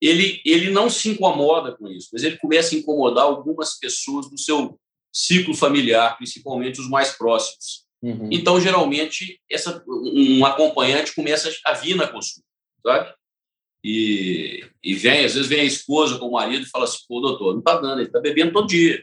[0.00, 4.38] ele, ele não se incomoda com isso, mas ele começa a incomodar algumas pessoas do
[4.38, 4.78] seu
[5.12, 7.86] ciclo familiar, principalmente os mais próximos.
[8.02, 8.28] Uhum.
[8.30, 12.46] Então, geralmente, essa, um acompanhante começa a vir na consulta,
[12.82, 13.14] sabe?
[13.84, 17.20] E, e vem, às vezes vem a esposa com o marido e fala assim, pô,
[17.20, 19.02] doutor, não está dando, ele está bebendo todo dia.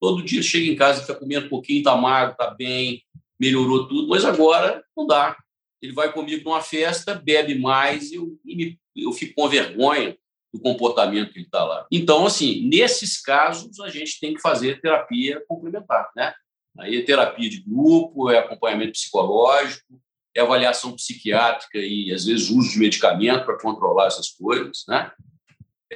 [0.00, 3.02] Todo dia chega em casa, está comendo um pouquinho, está magro, está bem,
[3.38, 5.36] melhorou tudo, mas agora não dá.
[5.80, 10.16] Ele vai comigo numa festa, bebe mais e eu, e me, eu fico com vergonha
[10.52, 11.86] do comportamento que ele está lá.
[11.90, 16.32] Então, assim, nesses casos, a gente tem que fazer terapia complementar, né?
[16.78, 20.00] Aí é terapia de grupo, é acompanhamento psicológico,
[20.34, 25.12] é avaliação psiquiátrica e, às vezes, uso de medicamento para controlar essas coisas, né?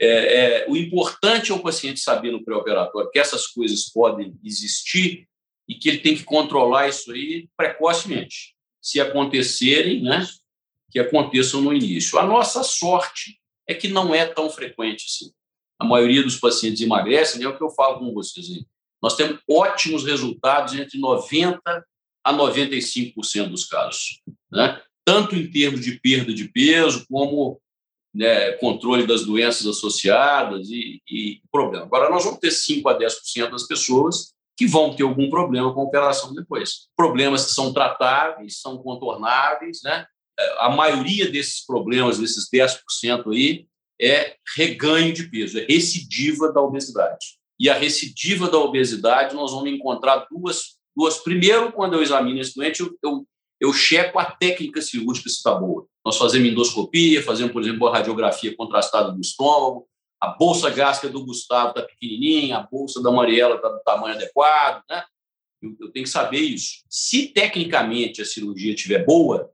[0.00, 5.26] É, é, o importante é o paciente saber no pré-operatório que essas coisas podem existir
[5.68, 8.54] e que ele tem que controlar isso aí precocemente.
[8.80, 10.24] Se acontecerem, né,
[10.90, 12.18] que aconteçam no início.
[12.18, 15.32] A nossa sorte é que não é tão frequente assim.
[15.78, 18.64] A maioria dos pacientes emagrecem, é o que eu falo com vocês aí.
[19.02, 21.60] Nós temos ótimos resultados entre 90%
[22.24, 24.20] a 95% dos casos.
[24.50, 24.80] Né?
[25.04, 27.60] Tanto em termos de perda de peso, como
[28.14, 31.84] né, controle das doenças associadas e, e problema.
[31.84, 35.80] Agora, nós vamos ter 5% a 10% das pessoas que vão ter algum problema com
[35.80, 36.88] a operação depois.
[36.96, 40.04] Problemas que são tratáveis, são contornáveis, né?
[40.58, 43.66] A maioria desses problemas, desses 10% aí,
[44.00, 49.70] é reganho de peso, é recidiva da obesidade e a recidiva da obesidade, nós vamos
[49.70, 50.77] encontrar duas.
[50.98, 51.18] Duas.
[51.18, 53.26] Primeiro, quando eu examino esse doente, eu, eu,
[53.60, 55.86] eu checo a técnica cirúrgica se está boa.
[56.04, 59.86] Nós fazemos endoscopia, fazemos, por exemplo, a radiografia contrastada do estômago,
[60.20, 64.82] a bolsa gástrica do Gustavo está pequenininha, a bolsa da Mariela está do tamanho adequado,
[64.90, 65.04] né?
[65.62, 66.82] Eu, eu, tenho que saber isso.
[66.88, 69.50] Se tecnicamente a cirurgia estiver boa,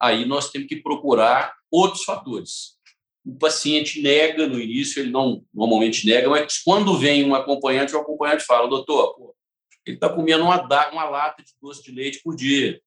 [0.00, 2.80] aí nós temos que procurar outros fatores
[3.24, 7.98] o paciente nega no início, ele não normalmente nega, mas quando vem um acompanhante, o
[7.98, 9.34] acompanhante fala, doutor, pô,
[9.86, 10.62] ele está comendo uma,
[10.92, 12.80] uma lata de doce de leite por dia.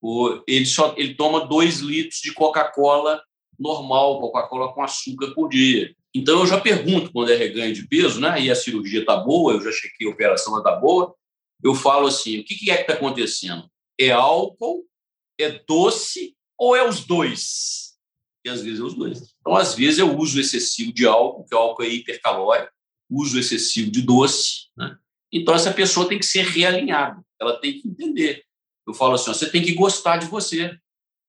[0.00, 3.22] Pô, ele, só, ele toma dois litros de Coca-Cola
[3.58, 5.94] normal, Coca-Cola com açúcar por dia.
[6.14, 8.40] Então, eu já pergunto quando é reganho de peso, né?
[8.40, 11.14] E a cirurgia está boa, eu já chequei a operação, está boa.
[11.62, 13.68] Eu falo assim: o que, que é que está acontecendo?
[13.98, 14.86] É álcool,
[15.38, 17.88] é doce ou é os dois?
[18.44, 19.34] e às vezes é os dois.
[19.40, 22.72] Então, às vezes, eu uso excessivo de álcool, que o álcool é hipercalórico,
[23.10, 24.68] uso excessivo de doce.
[24.76, 24.96] Né?
[25.32, 28.44] Então, essa pessoa tem que ser realinhada, ela tem que entender.
[28.86, 30.76] Eu falo assim: ó, você tem que gostar de você.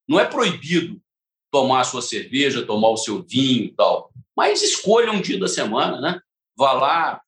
[0.07, 1.01] Não é proibido
[1.51, 5.47] tomar a sua cerveja, tomar o seu vinho e tal, mas escolha um dia da
[5.47, 6.21] semana, né?
[6.55, 7.21] Vá lá,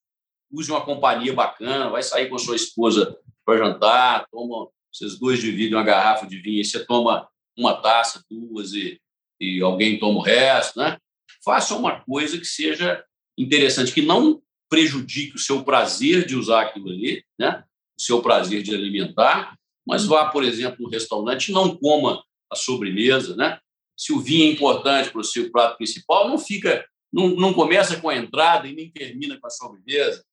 [0.51, 5.39] use uma companhia bacana, vai sair com a sua esposa para jantar, toma, vocês dois
[5.39, 9.01] dividem uma garrafa de vinho, e você toma uma taça, duas, e
[9.41, 10.99] e alguém toma o resto, né?
[11.43, 13.03] Faça uma coisa que seja
[13.35, 14.39] interessante, que não
[14.71, 17.63] prejudique o seu prazer de usar aquilo ali, né?
[17.99, 23.35] O seu prazer de alimentar, mas vá, por exemplo, no restaurante não coma a sobremesa,
[23.35, 23.59] né?
[23.97, 27.99] Se o vinho é importante para o seu prato principal, não fica, não, não começa
[27.99, 30.23] com a entrada e nem termina com a sobremesa.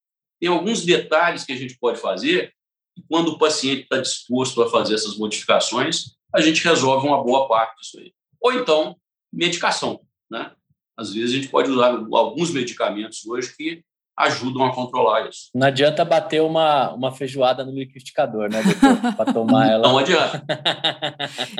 [0.41, 2.55] Tem alguns detalhes que a gente pode fazer
[2.97, 7.49] e quando o paciente está disposto a fazer essas modificações, a gente resolve uma boa
[7.49, 8.97] parte disso aí ou então
[9.32, 10.01] medicação.
[10.30, 10.55] Né?
[10.97, 13.82] Às vezes a gente pode usar alguns medicamentos hoje que
[14.19, 15.51] ajudam a controlar isso.
[15.55, 19.14] Não adianta bater uma, uma feijoada no liquidificador, né, doutor?
[19.14, 19.89] Para tomar ela.
[19.89, 20.45] Não adianta.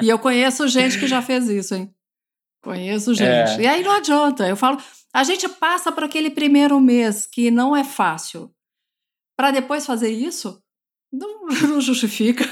[0.03, 1.95] e eu conheço gente que já fez isso, hein?
[2.63, 3.61] Conheço gente.
[3.61, 3.61] É.
[3.61, 4.47] E aí não adianta.
[4.47, 4.79] Eu falo,
[5.15, 8.53] a gente passa por aquele primeiro mês que não é fácil.
[9.37, 10.61] Para depois fazer isso,
[11.13, 12.45] Não, não justifica.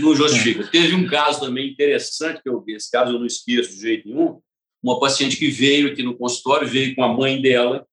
[0.00, 0.66] Não justifica.
[0.66, 4.08] Teve um caso também interessante que eu vi, esse caso eu não esqueço de jeito
[4.08, 4.40] nenhum.
[4.82, 7.86] Uma paciente que veio aqui no consultório, veio com a mãe dela,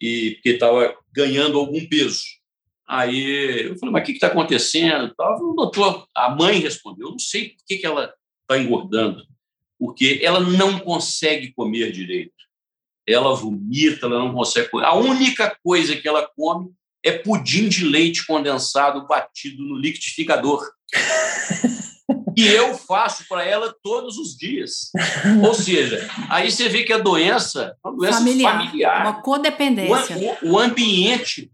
[0.00, 2.22] e porque estava ganhando algum peso.
[2.88, 5.14] Aí eu falei, mas o que está acontecendo?
[5.18, 9.22] O doutor, a mãe respondeu, eu não sei por que, que ela está engordando,
[9.78, 12.32] porque ela não consegue comer direito.
[13.06, 14.86] Ela vomita, ela não consegue comer.
[14.86, 16.72] A única coisa que ela come
[17.04, 20.68] é pudim de leite condensado batido no liquidificador.
[22.36, 24.90] e eu faço para ela todos os dias.
[25.46, 29.02] Ou seja, aí você vê que a doença é uma doença familiar, familiar.
[29.02, 30.16] uma codependência.
[30.42, 31.50] O, o, o ambiente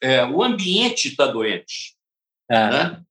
[0.00, 1.96] é, o ambiente está doente.
[2.50, 2.70] É.
[2.70, 3.02] Né?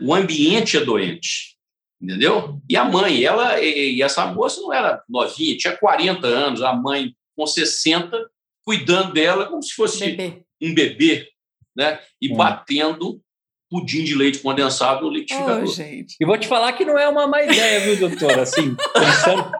[0.00, 1.54] O ambiente é doente.
[2.00, 2.60] Entendeu?
[2.68, 6.74] E a mãe, ela e, e essa moça não era novinha, tinha 40 anos, a
[6.74, 8.30] mãe com 60,
[8.62, 10.42] cuidando dela como se fosse bebê.
[10.60, 11.28] um bebê,
[11.74, 12.00] né?
[12.20, 12.36] E hum.
[12.36, 13.22] batendo
[13.74, 15.64] pudim de leite condensado no liquidificador.
[15.64, 16.14] Oh, gente.
[16.20, 18.38] E vou te falar que não é uma má ideia, viu, doutor?
[18.38, 19.52] Assim, pensando,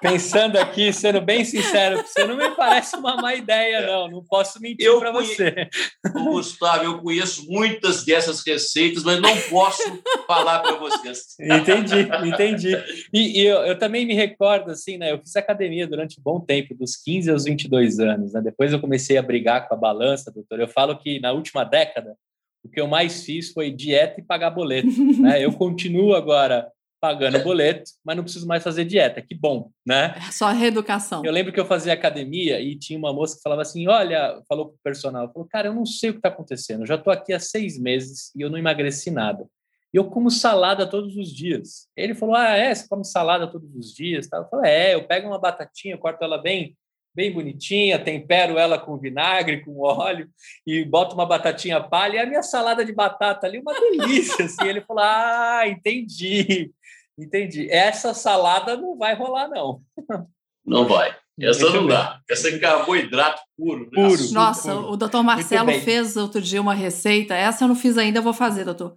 [0.00, 4.10] pensando aqui, sendo bem sincero, você não me parece uma má ideia, não.
[4.10, 5.68] Não posso mentir para você.
[6.12, 11.36] Gustavo, eu conheço muitas dessas receitas, mas não posso falar para vocês.
[11.40, 12.76] Entendi, entendi.
[13.12, 15.12] E, e eu, eu, também me recordo, assim, né?
[15.12, 18.32] Eu fiz academia durante um bom tempo, dos 15 aos 22 anos.
[18.32, 18.40] Né?
[18.42, 20.58] Depois eu comecei a brigar com a balança, doutor.
[20.58, 22.16] Eu falo que na última década,
[22.64, 24.88] o que eu mais fiz foi dieta e pagar boleto.
[25.20, 25.42] né?
[25.42, 29.20] Eu continuo agora pagando boleto, mas não preciso mais fazer dieta.
[29.20, 30.14] Que bom, né?
[30.16, 31.24] É só reeducação.
[31.24, 34.66] Eu lembro que eu fazia academia e tinha uma moça que falava assim: olha, falou
[34.68, 36.82] pro personal, falou, cara, eu não sei o que está acontecendo.
[36.82, 39.44] Eu já estou aqui há seis meses e eu não emagreci nada.
[39.92, 41.88] E eu como salada todos os dias.
[41.96, 44.28] Ele falou: ah, é, você come salada todos os dias?
[44.32, 46.76] Eu falei: é, eu pego uma batatinha, corto ela bem
[47.14, 50.28] bem bonitinha, tempero ela com vinagre, com óleo
[50.66, 54.66] e boto uma batatinha palha e a minha salada de batata ali, uma delícia, assim.
[54.66, 56.70] Ele falou, ah, entendi,
[57.18, 57.70] entendi.
[57.70, 59.80] Essa salada não vai rolar, não.
[60.64, 61.14] Não vai.
[61.40, 62.20] Essa não dá.
[62.30, 63.90] Essa é carboidrato puro.
[63.90, 63.90] Né?
[63.94, 64.32] Puro.
[64.32, 64.92] Nossa, puro.
[64.92, 67.34] o doutor Marcelo fez outro dia uma receita.
[67.34, 68.96] Essa eu não fiz ainda, eu vou fazer, doutor.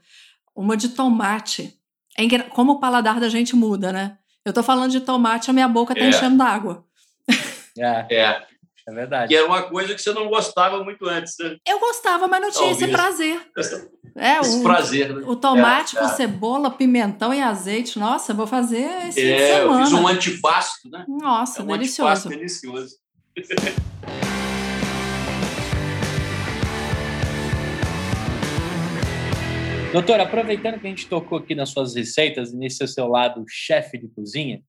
[0.56, 1.74] Uma de tomate.
[2.18, 4.18] É como o paladar da gente muda, né?
[4.46, 6.10] Eu tô falando de tomate, a minha boca tá é.
[6.10, 6.86] enchendo d'água.
[7.78, 8.16] É.
[8.16, 8.46] é.
[8.88, 9.30] É verdade.
[9.30, 11.58] Que era uma coisa que você não gostava muito antes, né?
[11.68, 12.82] Eu gostava, mas não tinha Talvez.
[12.84, 13.42] esse prazer.
[14.16, 15.24] É, esse o, prazer, né?
[15.26, 16.10] O tomate é, com é.
[16.10, 17.98] cebola, pimentão e azeite.
[17.98, 19.82] Nossa, vou fazer esse é, semana.
[19.82, 21.04] Eu fiz um antipasto, né?
[21.08, 22.30] Nossa, é um delicioso.
[22.30, 22.98] delicioso.
[29.92, 34.08] Doutor, aproveitando que a gente tocou aqui nas suas receitas, nesse seu lado chefe de
[34.10, 34.62] cozinha,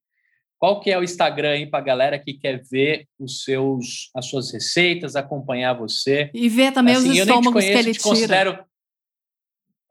[0.66, 4.26] qual que é o Instagram aí para a galera que quer ver os seus, as
[4.26, 6.28] suas receitas, acompanhar você?
[6.34, 8.02] E ver também assim, os estômagos conheço, que ele tira.
[8.02, 8.58] Considero...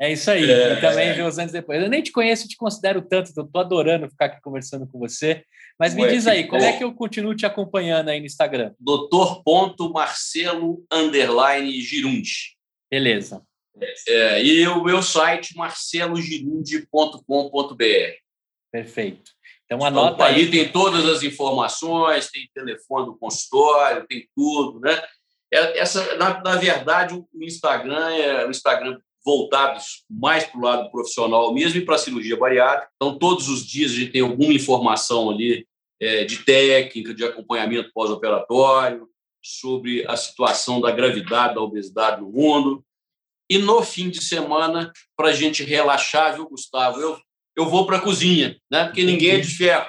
[0.02, 0.52] É isso aí.
[0.52, 1.82] É, e também ver os anos depois.
[1.82, 3.32] Eu nem te conheço, te considero tanto.
[3.38, 5.46] Eu tô adorando ficar aqui conversando com você.
[5.80, 8.74] Mas me Ué, diz aí, como é que eu continuo te acompanhando aí no Instagram?
[8.78, 9.42] Doutor
[9.94, 12.58] Marcelo underline Girundi.
[12.92, 13.42] Beleza.
[14.10, 18.14] É, e o meu site marcelogirundi.com.br.
[18.74, 19.35] Perfeito.
[19.66, 20.52] Então, anota então, aí.
[20.52, 25.02] tem todas as informações, tem telefone do consultório, tem tudo, né?
[25.52, 30.92] É, essa, na, na verdade, o Instagram é o Instagram voltado mais para o lado
[30.92, 32.92] profissional mesmo e para a cirurgia bariátrica.
[32.96, 35.68] Então, todos os dias a gente tem alguma informação ali
[36.00, 39.10] é, de técnica, de acompanhamento pós-operatório,
[39.42, 42.84] sobre a situação da gravidade, da obesidade no mundo.
[43.50, 47.00] E no fim de semana, para a gente relaxar, viu, Gustavo?
[47.00, 47.20] Eu
[47.56, 48.86] eu vou para a cozinha, né?
[48.86, 49.88] porque ninguém é de ferro.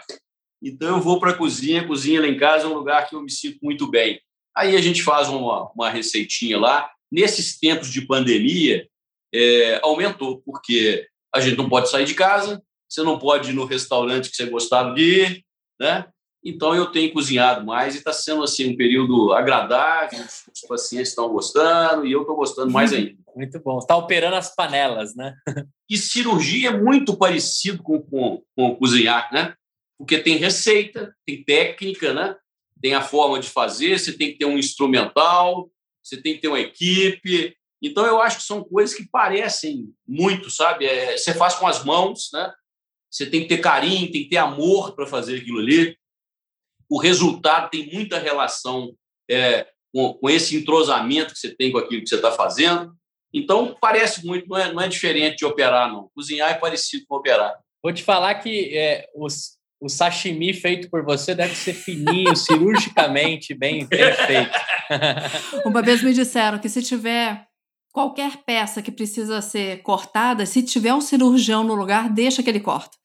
[0.63, 1.87] Então, eu vou para a cozinha.
[1.87, 4.21] Cozinha lá em casa é um lugar que eu me sinto muito bem.
[4.57, 6.91] Aí a gente faz uma, uma receitinha lá.
[7.11, 8.89] Nesses tempos de pandemia,
[9.35, 13.65] é, aumentou, porque a gente não pode sair de casa, você não pode ir no
[13.65, 15.45] restaurante que você gostava de ir,
[15.79, 16.07] né?
[16.49, 20.25] Então, eu tenho cozinhado mais e está sendo assim um período agradável,
[20.55, 22.99] os pacientes estão gostando e eu estou gostando mais uhum.
[22.99, 23.19] ainda.
[23.35, 23.81] Muito bom.
[23.81, 25.35] Está operando as panelas, né?
[25.91, 29.55] E cirurgia é muito parecido com, com, com cozinhar, né?
[29.99, 32.37] Porque tem receita, tem técnica, né?
[32.81, 35.69] Tem a forma de fazer, você tem que ter um instrumental,
[36.01, 37.57] você tem que ter uma equipe.
[37.83, 40.87] Então, eu acho que são coisas que parecem muito, sabe?
[40.87, 42.53] É, você faz com as mãos, né?
[43.11, 45.97] Você tem que ter carinho, tem que ter amor para fazer aquilo ali
[46.89, 48.93] o resultado tem muita relação
[49.31, 52.93] é, com, com, esse entrosamento que você tem com aquilo que você está fazendo.
[53.33, 56.11] Então, parece muito, não é, não é diferente de operar, não.
[56.15, 57.55] Cozinhar é parecido com operar.
[57.83, 63.55] Vou te falar que é, os, o sashimi feito por você deve ser fininho, cirurgicamente
[63.55, 64.59] bem, bem feito.
[65.67, 67.47] Uma vez me disseram que se tiver
[67.93, 72.61] qualquer peça que precisa ser cortada, se tiver um cirurgião no lugar, deixa que ele
[72.61, 72.97] corta.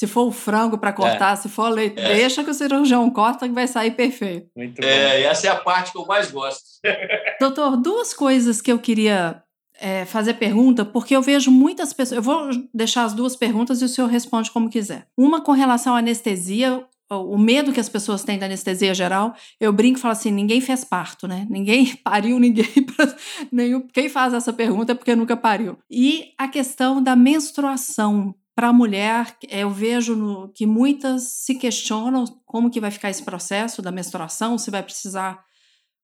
[0.00, 1.36] Se for o frango para cortar, é.
[1.36, 2.14] se for leite, é.
[2.14, 4.48] deixa que o cirurgião corta que vai sair perfeito.
[4.56, 6.62] Muito é, essa é a parte que eu mais gosto.
[7.38, 9.42] Doutor, duas coisas que eu queria
[9.78, 12.16] é, fazer pergunta, porque eu vejo muitas pessoas.
[12.16, 15.06] Eu vou deixar as duas perguntas e o senhor responde como quiser.
[15.18, 19.70] Uma com relação à anestesia, o medo que as pessoas têm da anestesia geral, eu
[19.70, 21.46] brinco e falo assim: ninguém fez parto, né?
[21.50, 22.64] Ninguém pariu, ninguém.
[23.52, 25.76] nenhum, quem faz essa pergunta é porque nunca pariu.
[25.90, 32.26] E a questão da menstruação para a mulher, eu vejo no, que muitas se questionam
[32.44, 35.42] como que vai ficar esse processo da menstruação, se vai precisar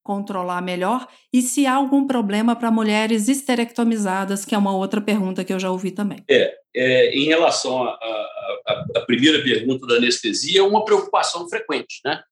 [0.03, 5.45] controlar melhor e se há algum problema para mulheres esterectomizadas, que é uma outra pergunta
[5.45, 6.25] que eu já ouvi também.
[6.31, 12.23] É, é em relação à primeira pergunta da anestesia, é uma preocupação frequente, né?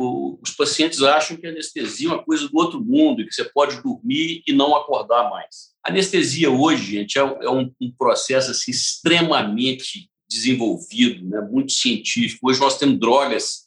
[0.00, 3.82] Os pacientes acham que a anestesia é uma coisa do outro mundo, que você pode
[3.82, 5.72] dormir e não acordar mais.
[5.84, 12.48] A anestesia hoje, gente, é, é um, um, processo assim, extremamente desenvolvido, né, muito científico.
[12.48, 13.66] Hoje nós temos drogas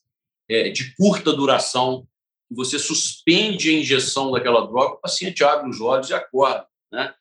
[0.49, 2.07] é, de curta duração,
[2.49, 6.65] você suspende a injeção daquela droga, o paciente abre os olhos e acorda.
[6.93, 7.13] Né?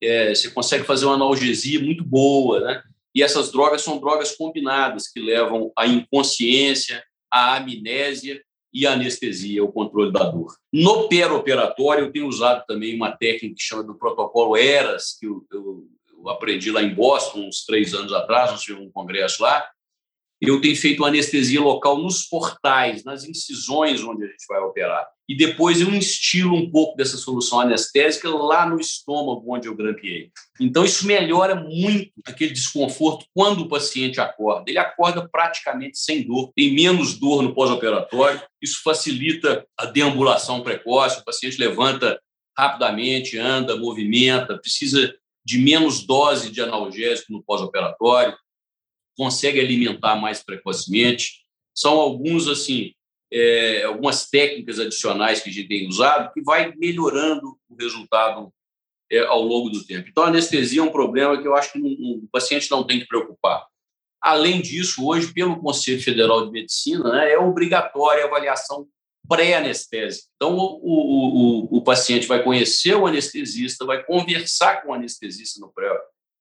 [0.00, 2.60] É, você consegue fazer uma analgesia muito boa.
[2.60, 2.82] Né?
[3.12, 8.40] E essas drogas são drogas combinadas, que levam à inconsciência, à amnésia
[8.72, 10.56] e anestesia, o controle da dor.
[10.72, 11.06] No
[11.36, 15.86] operatório eu tenho usado também uma técnica que chama do protocolo ERAS, que eu, eu,
[16.18, 19.68] eu aprendi lá em Boston, uns três anos atrás, nós tivemos um congresso lá,
[20.48, 25.06] eu tenho feito anestesia local nos portais, nas incisões onde a gente vai operar.
[25.28, 30.32] E depois eu instilo um pouco dessa solução anestésica lá no estômago onde eu grampeei.
[30.60, 34.64] Então, isso melhora muito aquele desconforto quando o paciente acorda.
[34.66, 38.42] Ele acorda praticamente sem dor, tem menos dor no pós-operatório.
[38.60, 42.20] Isso facilita a deambulação precoce, o paciente levanta
[42.58, 45.14] rapidamente, anda, movimenta, precisa
[45.44, 48.36] de menos dose de analgésico no pós-operatório
[49.16, 51.42] consegue alimentar mais precocemente.
[51.74, 52.92] São alguns assim
[53.32, 58.52] é, algumas técnicas adicionais que a gente tem usado que vai melhorando o resultado
[59.10, 60.08] é, ao longo do tempo.
[60.08, 63.06] Então, a anestesia é um problema que eu acho que o paciente não tem que
[63.06, 63.66] preocupar.
[64.20, 68.86] Além disso, hoje, pelo Conselho Federal de Medicina, né, é obrigatória a avaliação
[69.28, 70.28] pré-anestésica.
[70.36, 75.58] Então, o, o, o, o, paciente vai conhecer o anestesista, vai conversar com o anestesista
[75.60, 75.88] no pré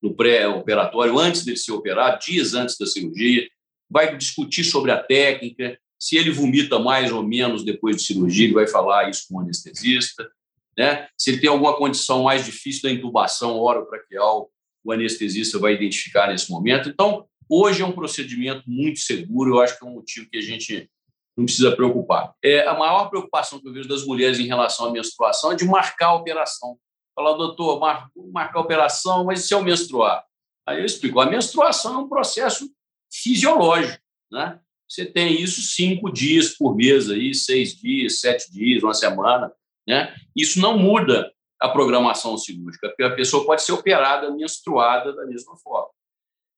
[0.01, 3.47] no pré-operatório, antes de ser operado, dias antes da cirurgia,
[3.89, 8.53] vai discutir sobre a técnica, se ele vomita mais ou menos depois de cirurgia, ele
[8.53, 10.27] vai falar isso com o anestesista,
[10.75, 11.07] né?
[11.15, 14.49] Se ele tem alguma condição mais difícil da intubação orotraqueal,
[14.83, 16.89] o anestesista vai identificar nesse momento.
[16.89, 20.41] Então, hoje é um procedimento muito seguro, eu acho que é um motivo que a
[20.41, 20.89] gente
[21.37, 22.33] não precisa preocupar.
[22.43, 25.65] É, a maior preocupação que eu vejo das mulheres em relação à menstruação é de
[25.65, 26.77] marcar a operação
[27.15, 30.23] falar, doutor, mar, marcar a operação, mas e se eu menstruar?
[30.65, 32.69] Aí eu explico, a menstruação é um processo
[33.11, 34.01] fisiológico,
[34.31, 34.59] né?
[34.87, 39.51] Você tem isso cinco dias por mês, aí, seis dias, sete dias, uma semana,
[39.87, 40.13] né?
[40.35, 45.55] Isso não muda a programação cirúrgica, porque a pessoa pode ser operada menstruada da mesma
[45.57, 45.89] forma.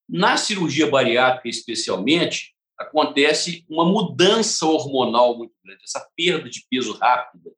[0.09, 7.51] Na cirurgia bariátrica, especialmente, acontece uma mudança hormonal muito grande, essa perda de peso rápida.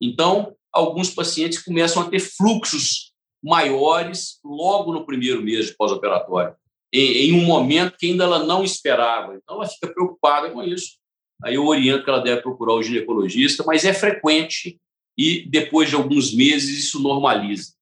[0.00, 3.12] Então, alguns pacientes começam a ter fluxos
[3.42, 6.54] maiores logo no primeiro mês de pós-operatório,
[6.92, 9.34] em, um momento que ainda ela não esperava.
[9.34, 10.98] Então, ela fica preocupada com isso.
[11.42, 14.78] Aí eu oriento que ela deve procurar o ginecologista, mas é frequente
[15.16, 17.72] e depois de alguns meses isso normaliza.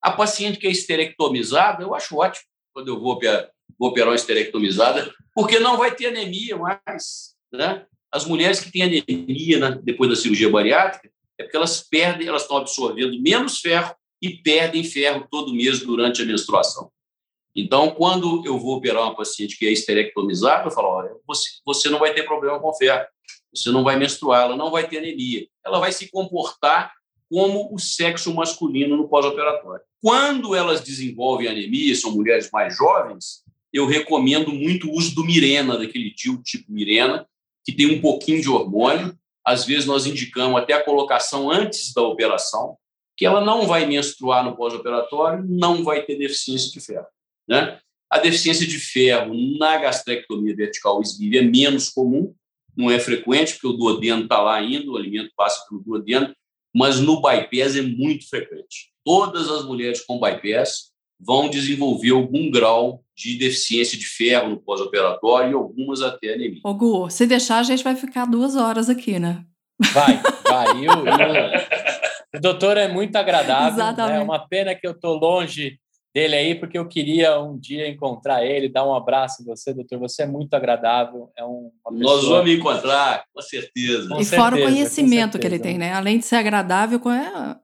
[0.00, 4.16] A paciente que é esterectomizada, eu acho ótimo quando eu vou operar, vou operar uma
[4.16, 7.34] esterectomizada, porque não vai ter anemia mais.
[7.52, 7.86] Né?
[8.10, 12.42] As mulheres que têm anemia né, depois da cirurgia bariátrica, é porque elas perdem, elas
[12.42, 16.90] estão absorvendo menos ferro e perdem ferro todo mês durante a menstruação.
[17.56, 21.88] Então, quando eu vou operar uma paciente que é esterectomizada, eu falo: olha, você, você
[21.88, 23.06] não vai ter problema com ferro,
[23.54, 26.92] você não vai menstruar, ela não vai ter anemia, ela vai se comportar
[27.30, 29.84] como o sexo masculino no pós-operatório.
[30.00, 35.78] Quando elas desenvolvem anemia, são mulheres mais jovens, eu recomendo muito o uso do Mirena,
[35.78, 37.26] daquele DIL tipo Mirena,
[37.64, 42.02] que tem um pouquinho de hormônio, às vezes nós indicamos até a colocação antes da
[42.02, 42.76] operação,
[43.16, 47.06] que ela não vai menstruar no pós-operatório, não vai ter deficiência de ferro.
[47.46, 47.78] Né?
[48.10, 52.34] A deficiência de ferro na gastrectomia vertical sleeve é menos comum,
[52.76, 56.34] não é frequente, porque o duodeno está lá ainda, o alimento passa pelo duodeno,
[56.74, 58.92] mas no bypass é muito frequente.
[59.04, 60.90] Todas as mulheres com bypass
[61.20, 66.60] vão desenvolver algum grau de deficiência de ferro no pós-operatório e algumas até anemia.
[66.64, 69.44] Ô Gu, se deixar, a gente vai ficar duas horas aqui, né?
[69.92, 70.78] Vai, vai.
[70.78, 73.76] Eu, eu, o doutor é muito agradável.
[73.76, 73.84] Né?
[73.84, 74.14] Exatamente.
[74.14, 74.24] É né?
[74.24, 75.78] uma pena que eu estou longe
[76.14, 79.98] dele aí, porque eu queria um dia encontrar ele, dar um abraço em você, doutor.
[79.98, 81.30] Você é muito agradável.
[81.36, 84.08] É um, Nós vamos encontrar, com certeza.
[84.08, 85.92] Com e certeza, fora o conhecimento que ele tem, né?
[85.92, 87.56] Além de ser agradável, é...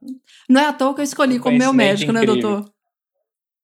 [0.48, 2.36] não é à toa que eu escolhi como meu médico, né, incrível.
[2.36, 2.72] né, doutor?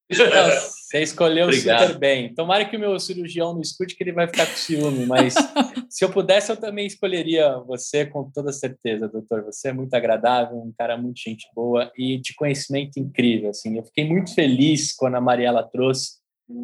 [0.87, 1.81] Você escolheu Obrigado.
[1.81, 2.33] super bem.
[2.33, 5.33] Tomara que o meu cirurgião não escute, que ele vai ficar com ciúme, mas
[5.89, 9.43] se eu pudesse, eu também escolheria você com toda certeza, doutor.
[9.43, 13.49] Você é muito agradável, um cara muito gente boa e de conhecimento incrível.
[13.49, 16.19] Assim, eu fiquei muito feliz quando a Mariela trouxe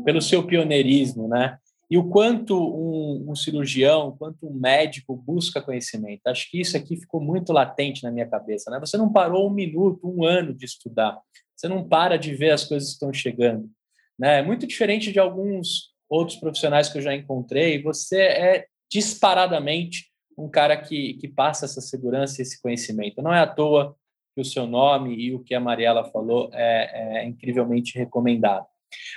[0.06, 1.58] pelo seu pioneirismo, né?
[1.92, 6.22] E o quanto um, um cirurgião, quanto um médico busca conhecimento.
[6.28, 8.80] Acho que isso aqui ficou muito latente na minha cabeça, né?
[8.80, 11.20] Você não parou um minuto, um ano de estudar.
[11.54, 13.70] Você não para de ver as coisas que estão chegando.
[14.18, 14.40] Né?
[14.40, 17.82] É muito diferente de alguns outros profissionais que eu já encontrei.
[17.82, 23.22] Você é disparadamente um cara que, que passa essa segurança e esse conhecimento.
[23.22, 23.96] Não é à toa
[24.36, 28.66] que o seu nome e o que a Mariela falou é, é incrivelmente recomendado.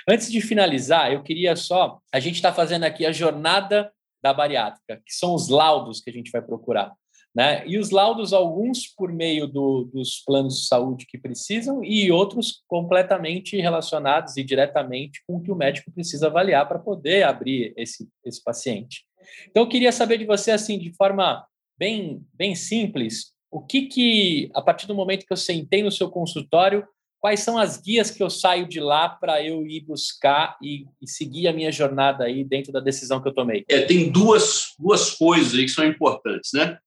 [0.07, 1.99] Antes de finalizar, eu queria só.
[2.13, 3.91] A gente está fazendo aqui a jornada
[4.21, 6.91] da bariátrica, que são os laudos que a gente vai procurar.
[7.35, 7.67] Né?
[7.67, 12.63] E os laudos, alguns por meio do, dos planos de saúde que precisam, e outros
[12.67, 18.09] completamente relacionados e diretamente com o que o médico precisa avaliar para poder abrir esse,
[18.25, 19.05] esse paciente.
[19.49, 21.45] Então, eu queria saber de você, assim, de forma
[21.77, 26.09] bem, bem simples, o que que, a partir do momento que eu sentei no seu
[26.09, 26.85] consultório,
[27.19, 31.09] quais são as guias que eu saio de lá para eu ir buscar e, e,
[31.09, 33.65] seguir a minha jornada aí dentro da decisão que eu tomei?
[33.69, 36.77] É, tem duas, duas coisas aí que são importantes, né?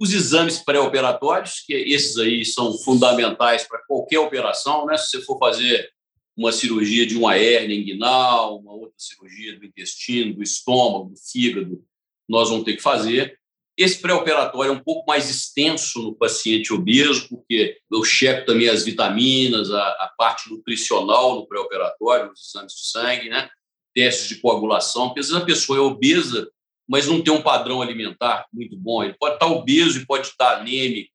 [0.00, 4.96] Os exames pré-operatórios, que esses aí são fundamentais para qualquer operação, né?
[4.96, 5.90] Se você for fazer
[6.36, 11.84] uma cirurgia de uma hérnia inguinal, uma outra cirurgia do intestino, do estômago, do fígado,
[12.26, 13.38] nós vamos ter que fazer.
[13.76, 18.84] Esse pré-operatório é um pouco mais extenso no paciente obeso, porque eu checo também as
[18.84, 23.50] vitaminas, a, a parte nutricional no pré-operatório, os exames de sangue, né?
[23.94, 26.50] testes de coagulação, porque às vezes a pessoa é obesa
[26.90, 29.04] mas não tem um padrão alimentar muito bom.
[29.04, 31.12] Ele pode estar obeso e pode estar anêmico,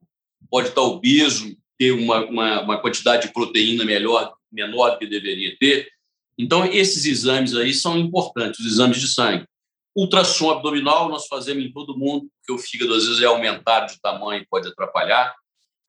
[0.49, 5.53] pode estar obeso, ter uma, uma, uma quantidade de proteína melhor, menor do que deveria
[5.59, 5.89] ter.
[6.37, 9.45] Então, esses exames aí são importantes, os exames de sangue.
[9.93, 13.99] Ultrassom abdominal nós fazemos em todo mundo, porque o fígado às vezes é aumentado de
[13.99, 15.35] tamanho e pode atrapalhar.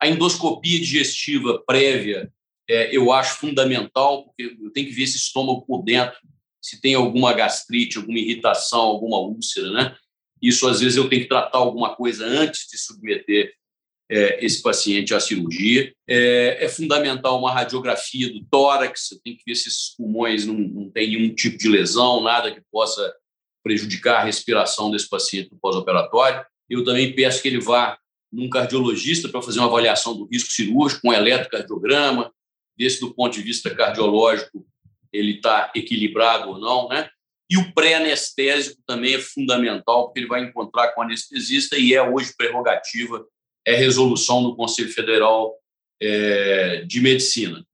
[0.03, 2.29] A endoscopia digestiva prévia
[2.69, 6.19] é, eu acho fundamental, porque eu tenho que ver esse estômago por dentro
[6.67, 9.97] se tem alguma gastrite, alguma irritação, alguma úlcera, né?
[10.43, 13.55] Isso, às vezes, eu tenho que tratar alguma coisa antes de submeter
[14.11, 15.95] é, esse paciente à cirurgia.
[16.09, 20.91] É, é, fundamental uma radiografia do tórax, tenho que ver se esses pulmões não, não
[20.91, 23.15] têm nenhum tipo de lesão, nada que possa
[23.63, 26.45] prejudicar a respiração desse paciente no pós-operatório.
[26.69, 27.97] Eu também peço que ele vá
[28.33, 32.33] num cardiologista para fazer uma avaliação do risco cirúrgico, um eletrocardiograma,
[32.77, 34.67] desse do ponto de vista cardiológico,
[35.13, 37.09] ele está equilibrado ou não, né?
[37.49, 42.03] E o pré-anestésico também é fundamental, porque ele vai encontrar com o anestesista e é
[42.03, 43.25] hoje prerrogativa,
[43.65, 45.55] é resolução do Conselho Federal
[46.01, 47.65] é, de Medicina.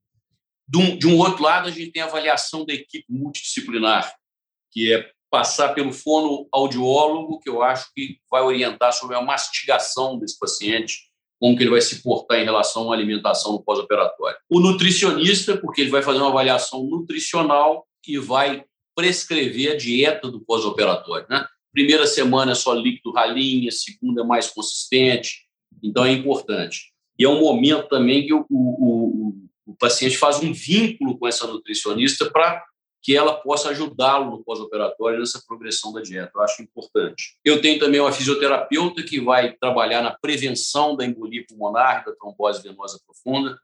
[0.69, 4.15] De um, de um, outro lado, a gente tem a avaliação da equipe multidisciplinar,
[4.71, 10.39] que é passar pelo fonoaudiólogo, que eu acho que vai orientar sobre a mastigação desse
[10.39, 11.11] paciente,
[11.43, 14.39] como que ele vai se portar em relação à alimentação no pós-operatório.
[14.49, 18.65] O nutricionista, porque ele vai fazer uma avaliação nutricional e vai
[18.95, 21.27] prescrever a dieta do pós-operatório.
[21.29, 21.45] Né?
[21.73, 25.49] Primeira semana é só líquido ralinha, segunda é mais consistente,
[25.83, 26.93] então é importante.
[27.19, 29.35] E é um momento também que o, o,
[29.67, 32.65] o, o paciente faz um vínculo com essa nutricionista para
[33.03, 36.31] que ela possa ajudá-lo no pós-operatório nessa progressão da dieta.
[36.35, 37.37] Eu acho importante.
[37.45, 42.63] Eu tenho também uma fisioterapeuta que vai trabalhar na prevenção da embolia pulmonar, da trombose
[42.63, 43.59] venosa profunda,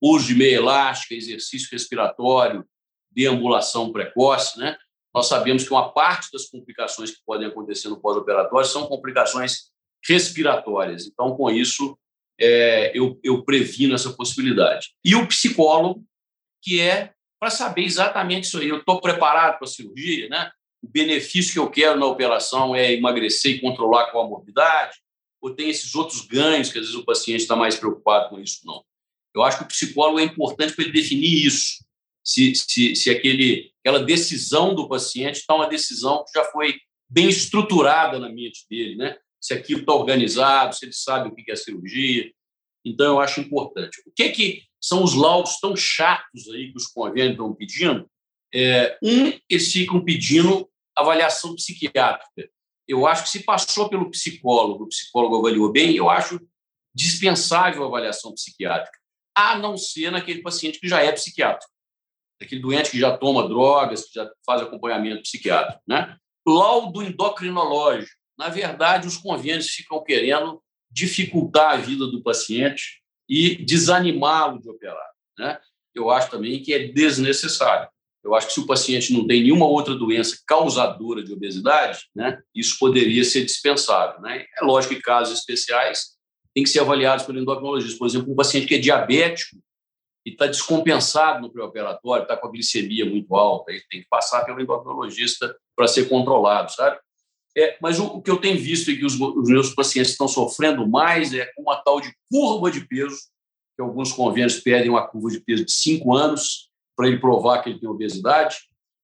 [0.00, 2.66] uso de meia elástica, exercício respiratório,
[3.10, 4.76] deambulação precoce, né?
[5.14, 9.70] Nós sabemos que uma parte das complicações que podem acontecer no pós-operatório são complicações
[10.06, 11.06] respiratórias.
[11.06, 11.98] Então, com isso,
[12.38, 14.88] é, eu, eu previno essa possibilidade.
[15.04, 16.04] E o psicólogo,
[16.62, 17.12] que é
[17.42, 18.68] para saber exatamente isso aí.
[18.68, 20.48] Eu estou preparado para a cirurgia, né?
[20.80, 24.98] O benefício que eu quero na operação é emagrecer e controlar a comorbidade?
[25.40, 28.60] Ou tem esses outros ganhos que às vezes o paciente está mais preocupado com isso?
[28.64, 28.84] Não.
[29.34, 31.84] Eu acho que o psicólogo é importante para ele definir isso.
[32.24, 36.76] Se, se, se aquele, aquela decisão do paciente está uma decisão que já foi
[37.10, 39.16] bem estruturada na mente dele, né?
[39.40, 42.32] Se aquilo está organizado, se ele sabe o que é cirurgia.
[42.84, 44.00] Então, eu acho importante.
[44.06, 48.10] O que, que são os laudos tão chatos aí que os convênios estão pedindo.
[48.52, 52.50] É, um, eles ficam pedindo avaliação psiquiátrica.
[52.86, 56.40] Eu acho que se passou pelo psicólogo, o psicólogo avaliou bem, eu acho
[56.94, 58.98] dispensável a avaliação psiquiátrica.
[59.34, 61.72] a não ser naquele paciente que já é psiquiátrico,
[62.38, 65.80] aquele doente que já toma drogas, que já faz acompanhamento psiquiátrico.
[65.86, 66.18] Né?
[66.46, 68.12] Laudo endocrinológico.
[68.36, 73.01] Na verdade, os convênios ficam querendo dificultar a vida do paciente
[73.32, 75.10] e desanimá-lo de operar.
[75.38, 75.58] Né?
[75.94, 77.88] Eu acho também que é desnecessário.
[78.22, 82.38] Eu acho que se o paciente não tem nenhuma outra doença causadora de obesidade, né,
[82.54, 84.20] isso poderia ser dispensável.
[84.20, 84.44] Né?
[84.60, 86.10] É lógico que casos especiais
[86.54, 87.98] têm que ser avaliados pelo endocrinologista.
[87.98, 89.56] Por exemplo, um paciente que é diabético
[90.26, 94.44] e está descompensado no pré-operatório, está com a glicemia muito alta, ele tem que passar
[94.44, 97.00] pelo endocrinologista para ser controlado, sabe?
[97.56, 100.26] É, mas o, o, que eu tenho visto e que os, os, meus pacientes estão
[100.26, 103.16] sofrendo mais é com uma tal de curva de peso,
[103.76, 107.70] que alguns convênios pedem uma curva de peso de cinco anos para ele provar que
[107.70, 108.56] ele tem obesidade,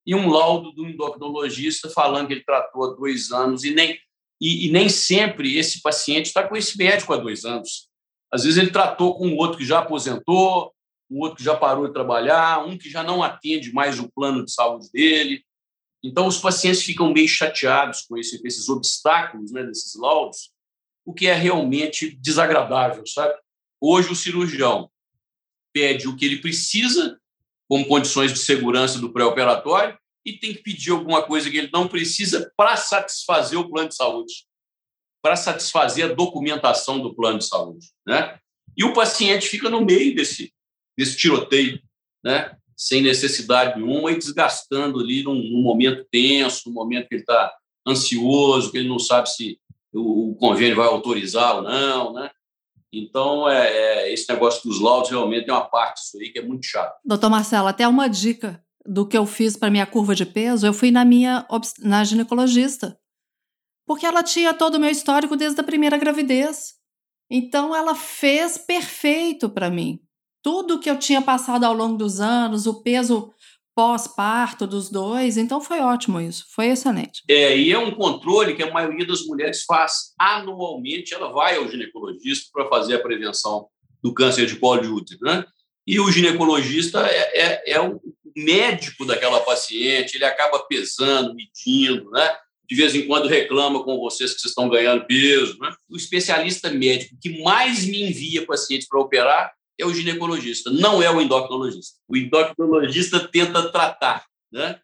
[0.05, 3.99] e um laudo do endocrinologista falando que ele tratou há dois anos e nem,
[4.41, 7.87] e, e nem sempre esse paciente está com esse médico há dois anos.
[8.31, 10.73] Às vezes ele tratou com um outro que já aposentou,
[11.09, 14.45] um outro que já parou de trabalhar, um que já não atende mais o plano
[14.45, 15.43] de saúde dele.
[16.03, 20.51] Então, os pacientes ficam meio chateados com, esse, com esses obstáculos né, desses laudos,
[21.05, 23.33] o que é realmente desagradável, sabe?
[23.81, 24.89] Hoje, o cirurgião
[25.73, 27.19] pede o que ele precisa,
[27.67, 31.87] como condições de segurança do pré-operatório, e tem que pedir alguma coisa que ele não
[31.87, 34.45] precisa para satisfazer o plano de saúde,
[35.21, 37.87] para satisfazer a documentação do plano de saúde.
[38.05, 38.39] Né?
[38.75, 40.53] E o paciente fica no meio desse,
[40.97, 41.81] desse tiroteio.
[42.23, 42.55] Né?
[42.79, 47.53] Sem necessidade nenhuma e desgastando ali num, num momento tenso, num momento que ele está
[47.85, 49.59] ansioso, que ele não sabe se
[49.93, 52.31] o, o, convênio vai autorizar ou não, né?
[52.91, 56.41] Então, é, é, esse negócio dos laudos realmente é uma parte disso aí que é
[56.41, 56.97] muito chato.
[57.03, 60.73] Doutor Marcelo, até uma dica do que eu fiz para minha curva de peso, eu
[60.73, 61.45] fui na minha
[61.79, 62.97] na ginecologista.
[63.85, 66.75] Porque ela tinha todo o meu histórico desde a primeira gravidez.
[67.29, 69.99] Então, ela fez perfeito para mim
[70.41, 73.33] tudo que eu tinha passado ao longo dos anos, o peso
[73.75, 77.23] pós-parto dos dois, então foi ótimo isso, foi excelente.
[77.29, 81.65] É, e é um controle que a maioria das mulheres faz anualmente, ela vai ao
[81.69, 83.67] ginecologista para fazer a prevenção
[84.03, 85.45] do câncer de colo de útero, né?
[85.87, 88.01] E o ginecologista é, é, é o
[88.35, 92.35] médico daquela paciente, ele acaba pesando, medindo, né?
[92.69, 95.71] De vez em quando reclama com vocês que vocês estão ganhando peso, né?
[95.89, 101.09] O especialista médico que mais me envia pacientes para operar é o ginecologista, não é
[101.09, 101.97] o endocrinologista.
[102.07, 104.79] O endocrinologista tenta tratar né,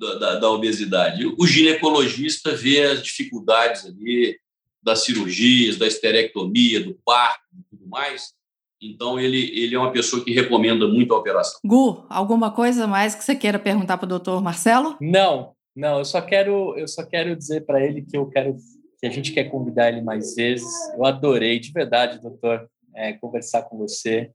[0.00, 1.26] da, da, obesidade.
[1.38, 4.38] O ginecologista vê as dificuldades ali
[4.82, 8.34] das cirurgias, da esterectomia, do parto e tudo mais.
[8.80, 11.60] Então, ele, ele é uma pessoa que recomenda muito a operação.
[11.64, 14.96] Gu, alguma coisa mais que você queira perguntar para o doutor Marcelo?
[15.00, 15.98] Não, não.
[15.98, 18.56] Eu só quero, eu só quero dizer para ele que eu quero
[18.98, 20.72] que a gente quer convidar ele mais vezes.
[20.94, 24.30] Eu adorei, de verdade, doutor é, conversar com você,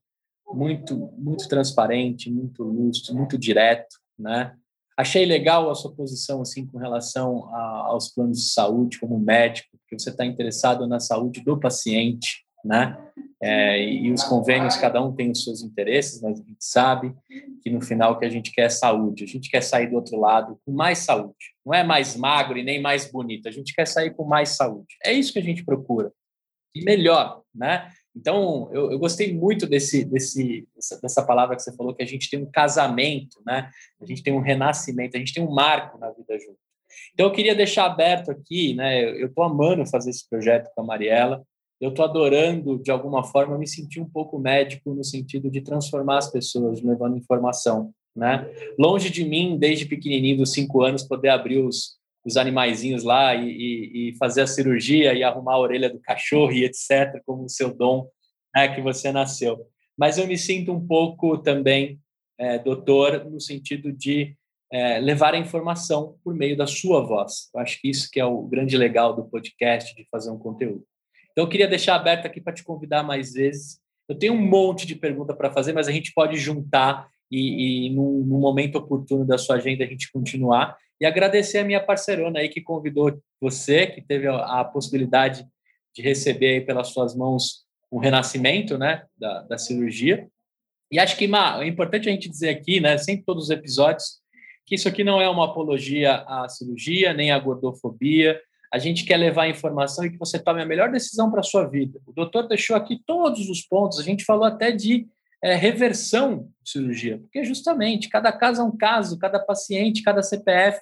[0.54, 4.56] muito, muito transparente, muito lúcido, muito direto, né?
[4.98, 9.70] Achei legal a sua posição assim com relação a, aos planos de saúde como médico,
[9.80, 12.98] porque você está interessado na saúde do paciente, né?
[13.42, 17.16] É, e os convênios, cada um tem os seus interesses, mas a gente sabe
[17.64, 19.24] que no final o que a gente quer é saúde.
[19.24, 21.56] A gente quer sair do outro lado com mais saúde.
[21.66, 23.48] Não é mais magro e nem mais bonito.
[23.48, 24.96] A gente quer sair com mais saúde.
[25.04, 26.12] É isso que a gente procura.
[26.76, 27.90] E melhor, né?
[28.16, 30.68] Então, eu, eu, gostei muito desse, desse,
[31.02, 33.70] dessa palavra que você falou, que a gente tem um casamento, né?
[34.02, 36.58] A gente tem um renascimento, a gente tem um marco na vida junto.
[37.14, 39.22] Então, eu queria deixar aberto aqui, né?
[39.22, 41.42] Eu estou amando fazer esse projeto com a Mariela.
[41.80, 46.18] Eu estou adorando, de alguma forma, me sentir um pouco médico no sentido de transformar
[46.18, 48.46] as pessoas, levando informação, né?
[48.78, 53.50] Longe de mim, desde pequenininho, dos cinco anos, poder abrir os, os animaizinhos lá e,
[53.50, 57.50] e, e, fazer a cirurgia e arrumar a orelha do cachorro e etc., como o
[57.50, 58.08] seu dom
[58.56, 59.66] né, que você nasceu.
[59.98, 62.00] Mas eu me sinto um pouco também
[62.40, 64.36] é, doutor no sentido de
[64.72, 67.50] é, levar a informação por meio da sua voz.
[67.54, 70.84] Eu acho que isso que é o grande legal do podcast, de fazer um conteúdo.
[71.32, 73.80] Então, eu queria deixar aberto aqui para te convidar mais vezes.
[74.08, 77.90] Eu tenho um monte de pergunta para fazer, mas a gente pode juntar e, e
[77.96, 80.78] momento oportuno da sua agenda a gente continuar.
[81.02, 85.44] E agradecer a minha parceirona aí que convidou você, que teve a, possibilidade
[85.96, 90.30] de receber aí pelas suas mãos o renascimento né, da, da cirurgia.
[90.92, 94.22] E acho que, é importante a gente dizer aqui, né, sempre todos os episódios,
[94.64, 98.40] que isso aqui não é uma apologia à cirurgia, nem à gordofobia.
[98.72, 101.44] A gente quer levar a informação e que você tome a melhor decisão para a
[101.44, 102.00] sua vida.
[102.06, 105.08] O doutor deixou aqui todos os pontos, a gente falou até de
[105.44, 110.80] é, reversão de cirurgia, porque justamente cada caso é um caso, cada paciente, cada CPF,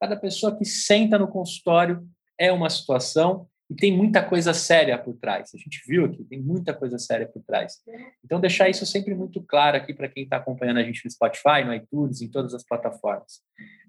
[0.00, 2.06] cada pessoa que senta no consultório
[2.38, 5.50] é uma situação e tem muita coisa séria por trás.
[5.54, 7.76] A gente viu aqui, tem muita coisa séria por trás.
[8.22, 11.64] Então, deixar isso sempre muito claro aqui para quem está acompanhando a gente no Spotify,
[11.64, 13.40] no iTunes, em todas as plataformas.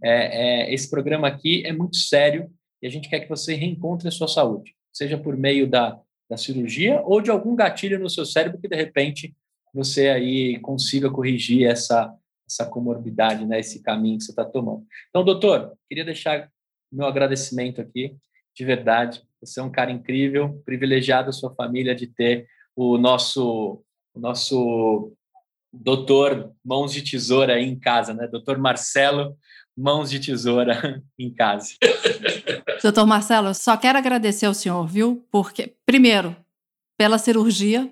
[0.02, 2.50] É, é, esse programa aqui é muito sério
[2.82, 6.38] e a gente quer que você reencontre a sua saúde, seja por meio da, da
[6.38, 9.36] cirurgia ou de algum gatilho no seu cérebro que, de repente,
[9.74, 12.14] você aí consiga corrigir essa,
[12.48, 14.86] essa comorbidade, né, esse caminho que você está tomando.
[15.10, 16.50] Então, doutor, queria deixar
[16.92, 18.16] meu agradecimento aqui,
[18.56, 19.24] de verdade.
[19.42, 23.84] Você é um cara incrível, privilegiado a sua família de ter o nosso,
[24.14, 25.12] o nosso
[25.72, 28.28] doutor Mãos de Tesoura aí em casa, né?
[28.28, 29.36] Doutor Marcelo
[29.76, 31.74] Mãos de Tesoura em casa.
[32.82, 35.26] Doutor Marcelo, só quero agradecer ao senhor, viu?
[35.32, 36.36] Porque, primeiro,
[36.96, 37.92] pela cirurgia,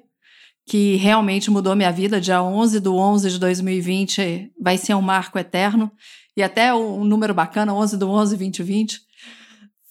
[0.66, 2.22] que realmente mudou minha vida.
[2.22, 5.92] Dia 11 do 11 de 2020 vai ser um marco eterno.
[6.36, 9.00] E até um número bacana, 11 do 11 2020,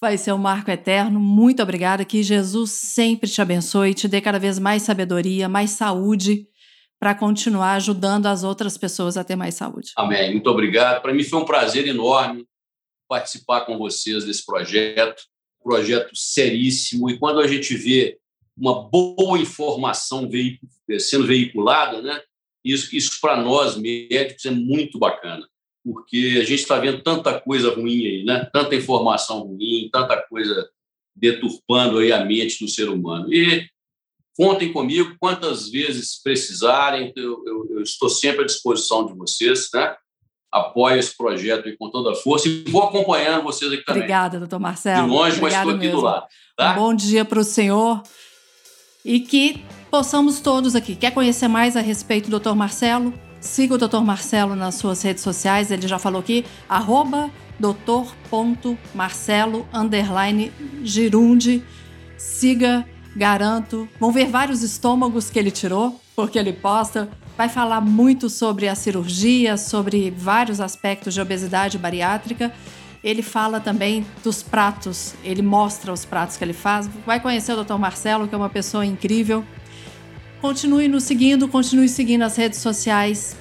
[0.01, 1.21] vai ser um marco eterno.
[1.21, 2.05] Muito obrigada.
[2.05, 6.47] Que Jesus sempre te abençoe, te dê cada vez mais sabedoria, mais saúde
[6.99, 9.93] para continuar ajudando as outras pessoas a ter mais saúde.
[9.97, 10.33] Amém.
[10.33, 11.01] Muito obrigado.
[11.01, 12.47] Para mim foi um prazer enorme
[13.09, 15.23] participar com vocês desse projeto,
[15.63, 17.11] projeto seríssimo.
[17.11, 18.20] E quando a gente vê
[18.61, 20.29] uma boa informação
[20.99, 22.21] sendo veiculada, né?
[22.63, 25.49] Isso, isso para nós médicos é muito bacana,
[25.83, 28.49] porque a gente está vendo tanta coisa ruim aí, né?
[28.53, 30.69] Tanta informação ruim, tanta coisa
[31.17, 33.33] deturpando aí a mente do ser humano.
[33.33, 33.67] E
[34.37, 39.97] contem comigo quantas vezes precisarem, eu, eu, eu estou sempre à disposição de vocês, né?
[40.53, 44.03] apoio esse projeto com toda a força e vou acompanhando vocês aqui também.
[44.03, 45.07] Obrigada, doutor Marcelo.
[45.07, 46.01] De longe, mas estou aqui mesmo.
[46.01, 46.27] do lado.
[46.57, 46.73] Tá?
[46.73, 48.03] Um bom dia para o senhor
[49.05, 50.95] e que possamos todos aqui.
[50.95, 52.55] Quer conhecer mais a respeito do Dr.
[52.55, 53.13] Marcelo?
[53.41, 54.01] Siga o Dr.
[54.01, 60.53] Marcelo nas suas redes sociais, ele já falou aqui, arroba doutor.marcelo, underline,
[60.83, 61.63] girundi.
[62.17, 63.89] Siga, garanto.
[63.99, 67.09] Vão ver vários estômagos que ele tirou, porque ele posta.
[67.37, 72.53] Vai falar muito sobre a cirurgia, sobre vários aspectos de obesidade bariátrica.
[73.03, 76.89] Ele fala também dos pratos, ele mostra os pratos que ele faz.
[77.07, 77.77] Vai conhecer o Dr.
[77.77, 79.45] Marcelo, que é uma pessoa incrível.
[80.41, 83.37] Continue nos seguindo, continue seguindo as redes sociais,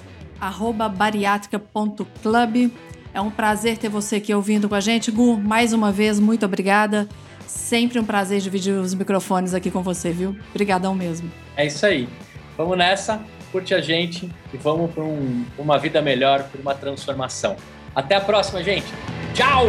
[0.95, 2.71] bariátrica.club.
[3.13, 5.11] É um prazer ter você aqui ouvindo com a gente.
[5.11, 7.07] Gu, mais uma vez, muito obrigada.
[7.47, 10.35] Sempre um prazer dividir os microfones aqui com você, viu?
[10.51, 11.29] Obrigadão mesmo.
[11.57, 12.07] É isso aí.
[12.55, 13.21] Vamos nessa,
[13.51, 17.55] curte a gente e vamos para um, uma vida melhor, para uma transformação.
[17.99, 18.87] Até a próxima, gente!
[19.33, 19.65] Tchau!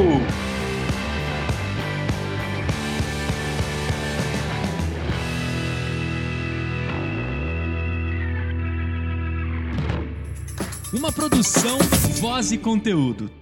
[10.92, 11.76] Uma produção,
[12.20, 13.39] voz e conteúdo.